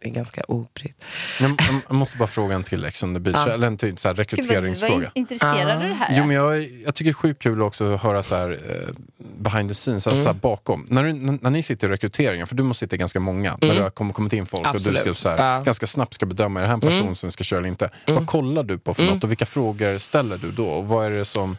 [0.00, 0.94] är ganska obrydd.
[1.40, 1.50] Jag,
[1.88, 4.14] jag- måste bara fråga en till Ex on the beach, eller en till så här
[4.14, 4.94] Gud, vad rekryteringsfråga.
[4.94, 6.18] in- intresserad av det här.
[6.18, 8.94] Jo, men jag, jag tycker det är sjukt kul också att höra så här, eh,
[9.38, 10.36] behind the scenes, alltså så Mm.
[10.36, 10.84] här bakom.
[10.88, 13.74] När, du, när, när ni sitter i rekryteringen, för du måste sitta ganska många, när
[13.74, 14.96] det har kommit, in folk och du Mm.
[14.96, 15.00] Absolut.
[15.00, 15.52] ska så här, Ja.
[15.52, 15.64] Mm.
[15.64, 17.90] ganska snabbt ska bedöma, är det här en person som ska köra eller inte?
[18.06, 20.66] Vad kollar du på för något och vilka frågor ställer du då?
[20.66, 21.56] Och vad är det som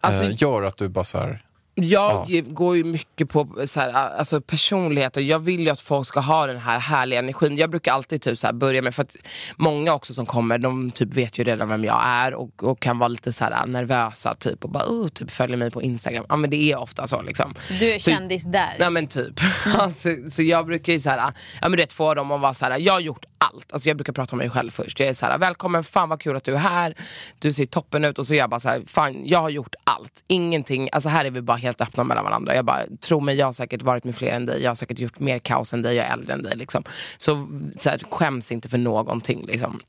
[0.00, 1.42] Alltså- eh, gör att du bara så här,
[1.74, 5.20] Jag ju- går ju mycket på så här, alltså personligheter.
[5.20, 7.56] Jag vill ju att folk ska ha den här härliga energin.
[7.56, 9.16] Jag brukar alltid typ så här börja med, för att
[9.56, 12.98] många också som kommer, de typ vet ju redan vem jag är och, och kan
[12.98, 16.24] vara lite så här nervösa typ och bara oh, typ följer mig på Instagram.
[16.28, 17.54] Ja men det är ofta så liksom.
[17.60, 18.76] Så du är Så- kändis där.
[18.78, 19.40] Ja men typ.
[19.78, 22.64] alltså, så jag brukar ju så här, ja men rätt få dem att vara så
[22.64, 23.72] här, jag har gjort allt.
[23.72, 25.00] Alltså jag brukar prata om mig själv först.
[25.00, 26.94] Jag är så här, välkommen, fan vad kul att du är här.
[27.38, 28.18] Du ser toppen ut.
[28.18, 30.24] Och så är jag bara så här, fan jag har gjort allt.
[30.26, 32.54] Ingenting, alltså här är vi bara helt öppna mellan varandra.
[32.54, 34.62] Jag bara, tro mig, jag har säkert varit med fler än dig.
[34.62, 36.56] Jag har säkert gjort mer kaos än dig, jag är äldre än dig.
[36.56, 36.84] Liksom.
[37.18, 39.80] Så, så här, skäms inte för någonting liksom.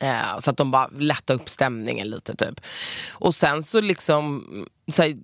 [0.00, 2.60] Eh, så att de bara lättar upp stämningen lite typ.
[3.12, 4.44] Och sen så liksom,
[4.92, 5.16] så här,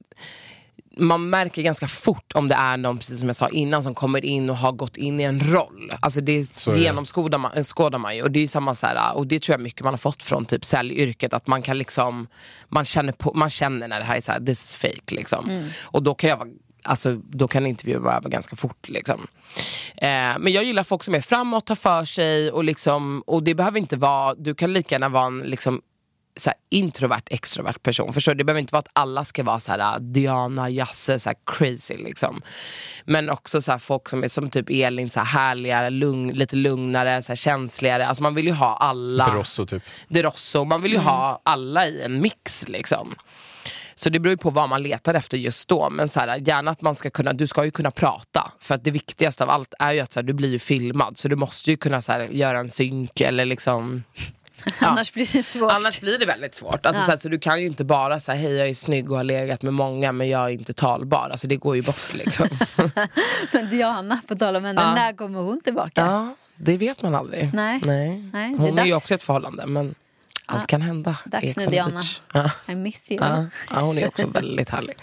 [0.97, 4.24] man märker ganska fort om det är någon, precis som jag sa innan, som kommer
[4.24, 5.93] in och har gått in i en roll.
[6.01, 8.22] Alltså det genomskådar man, skådar man ju.
[8.22, 10.45] Och det är samma så här, och det tror jag mycket man har fått från
[10.45, 11.34] typ säljyrket.
[11.34, 12.26] Att man kan liksom,
[12.68, 15.70] man känner, på, man känner när det här är så här, this is fake liksom.
[15.80, 16.49] Och då kan jag vara
[16.84, 18.88] Alltså, då kan intervjuer vara över ganska fort.
[18.88, 19.26] Liksom.
[19.97, 23.55] Eh, men jag gillar folk som är framåt, tar för sig och, liksom, och det
[23.55, 25.82] behöver inte vara, du kan lika gärna vara en liksom,
[26.37, 28.12] så här, introvert, extrovert person.
[28.12, 28.39] Förstår du?
[28.39, 31.97] Det behöver inte vara att alla ska vara så här, Diana, Jasse, så här, crazy.
[31.97, 32.43] Liksom.
[33.05, 36.57] Men också så här, folk som är som typ Elin, så här, härliga, lugn, lite
[36.57, 38.07] lugnare, så här, känsligare.
[38.07, 39.35] Alltså, man vill ju ha alla.
[39.35, 39.83] Rosso typ?
[40.09, 40.64] De Rosso.
[40.64, 43.14] Man vill ju ha alla i en mix liksom.
[43.95, 45.91] Så det beror ju på vad man letar efter just då.
[45.91, 48.53] Men så här, gärna att man ska kunna, du ska ju kunna prata.
[48.61, 51.18] För att det viktigaste av allt är ju att så här, du blir ju filmad.
[51.18, 54.03] Så du måste ju kunna så här, göra en synk eller liksom
[54.81, 55.73] Annars blir det svårt.
[55.73, 56.87] Annars blir det väldigt svårt.
[56.87, 57.07] Alltså, Ja.
[57.07, 59.25] så, här, så du kan ju inte bara säga hej jag är snygg och har
[59.25, 61.29] legat med många men jag är inte talbar.
[61.31, 62.49] Alltså det går ju bort liksom.
[63.53, 64.95] Men Diana, på tal om henne, Ja.
[64.95, 66.01] när kommer hon tillbaka?
[66.01, 67.51] ja, det vet man aldrig.
[67.55, 67.81] Nej.
[67.85, 68.31] Nej.
[68.33, 69.95] Nej, det är Hon är, ju också ett förhållande men
[70.47, 71.17] allt kan hända.
[71.25, 72.03] Dags nu Diana.
[72.67, 73.25] I miss you.
[73.71, 74.97] Ja, hon är också väldigt härlig.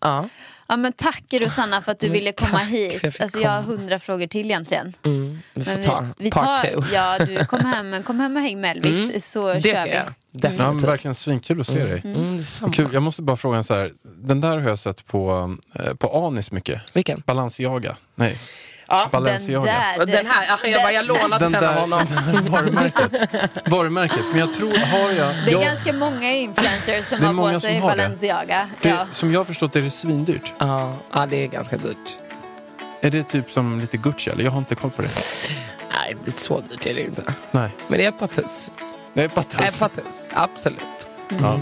[0.00, 0.28] Ja.
[0.66, 0.76] Ja.
[0.76, 3.00] Men tack Rosanna för att du Men ville komma hit.
[3.02, 4.92] jag Alltså, jag har hundra frågor till egentligen.
[5.04, 6.84] Mm, vi får Men ta vi part tar, two.
[6.92, 9.88] Ja, du kom hem, kom hem och häng med Elvis så det kör ska vi.
[9.90, 10.14] jag göra.
[10.30, 10.88] Ja, men Definitivt.
[10.88, 12.00] verkligen svinkul att se dig.
[12.04, 12.72] Mm, detsamma.
[12.72, 12.88] Kul.
[12.92, 16.26] Jag måste bara fråga en så här, den där har jag sett på, eh, på
[16.26, 16.82] Anis mycket.
[16.96, 17.22] Vilken?
[17.26, 17.96] Balenciaga.
[18.14, 18.38] Nej,
[18.88, 19.64] Ja, Den Balenciaga.
[19.98, 20.06] där.
[20.06, 22.06] Den här, ja, jag bara, jag lånat Den den av där honom.
[22.50, 23.12] varumärket.
[23.66, 24.24] varumärket.
[24.30, 25.34] Men jag tror, har jag...
[25.44, 27.90] Det är jag ganska många influencers som Det är har många på som sig har
[27.90, 27.96] det.
[27.96, 28.68] Balenciaga.
[28.80, 29.06] det, Ja.
[29.10, 30.52] Som jag har förstått det är det svindyrt.
[30.58, 32.16] Ja, ja, det är ganska dyrt.
[33.00, 34.44] Är det typ som lite Gucci eller?
[34.44, 35.08] Jag har inte koll på det.
[35.92, 37.22] Nej, det är så dyrt är det inte.
[37.50, 38.70] Nej, Men det är ett par tuss.
[39.14, 39.78] det är Ett tuss.
[39.80, 41.08] par tuss, absolut.
[41.40, 41.58] Ja.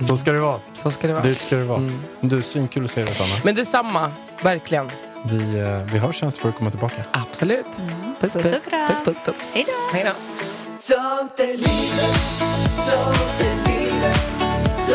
[0.00, 0.60] Så ska det vara.
[0.74, 1.22] Så ska det vara.
[1.24, 1.78] Dyrt ska det vara.
[1.78, 2.02] Mm.
[2.20, 3.34] Du, svinkul att se dig Sanna.
[3.44, 4.10] Men detsamma,
[4.42, 4.90] verkligen.
[5.30, 7.04] Vi, eh, vi hörs sen så får du komma tillbaka.
[7.12, 7.66] Absolut.
[8.20, 8.66] Puss, Puss puss.
[8.66, 8.88] kram.
[8.90, 9.34] Puss, puss, puss.
[9.52, 9.96] Hej då.
[9.98, 10.12] Hej då.
[10.78, 12.18] Sånt är livet,
[12.76, 14.20] sånt är livet
[14.78, 14.94] Så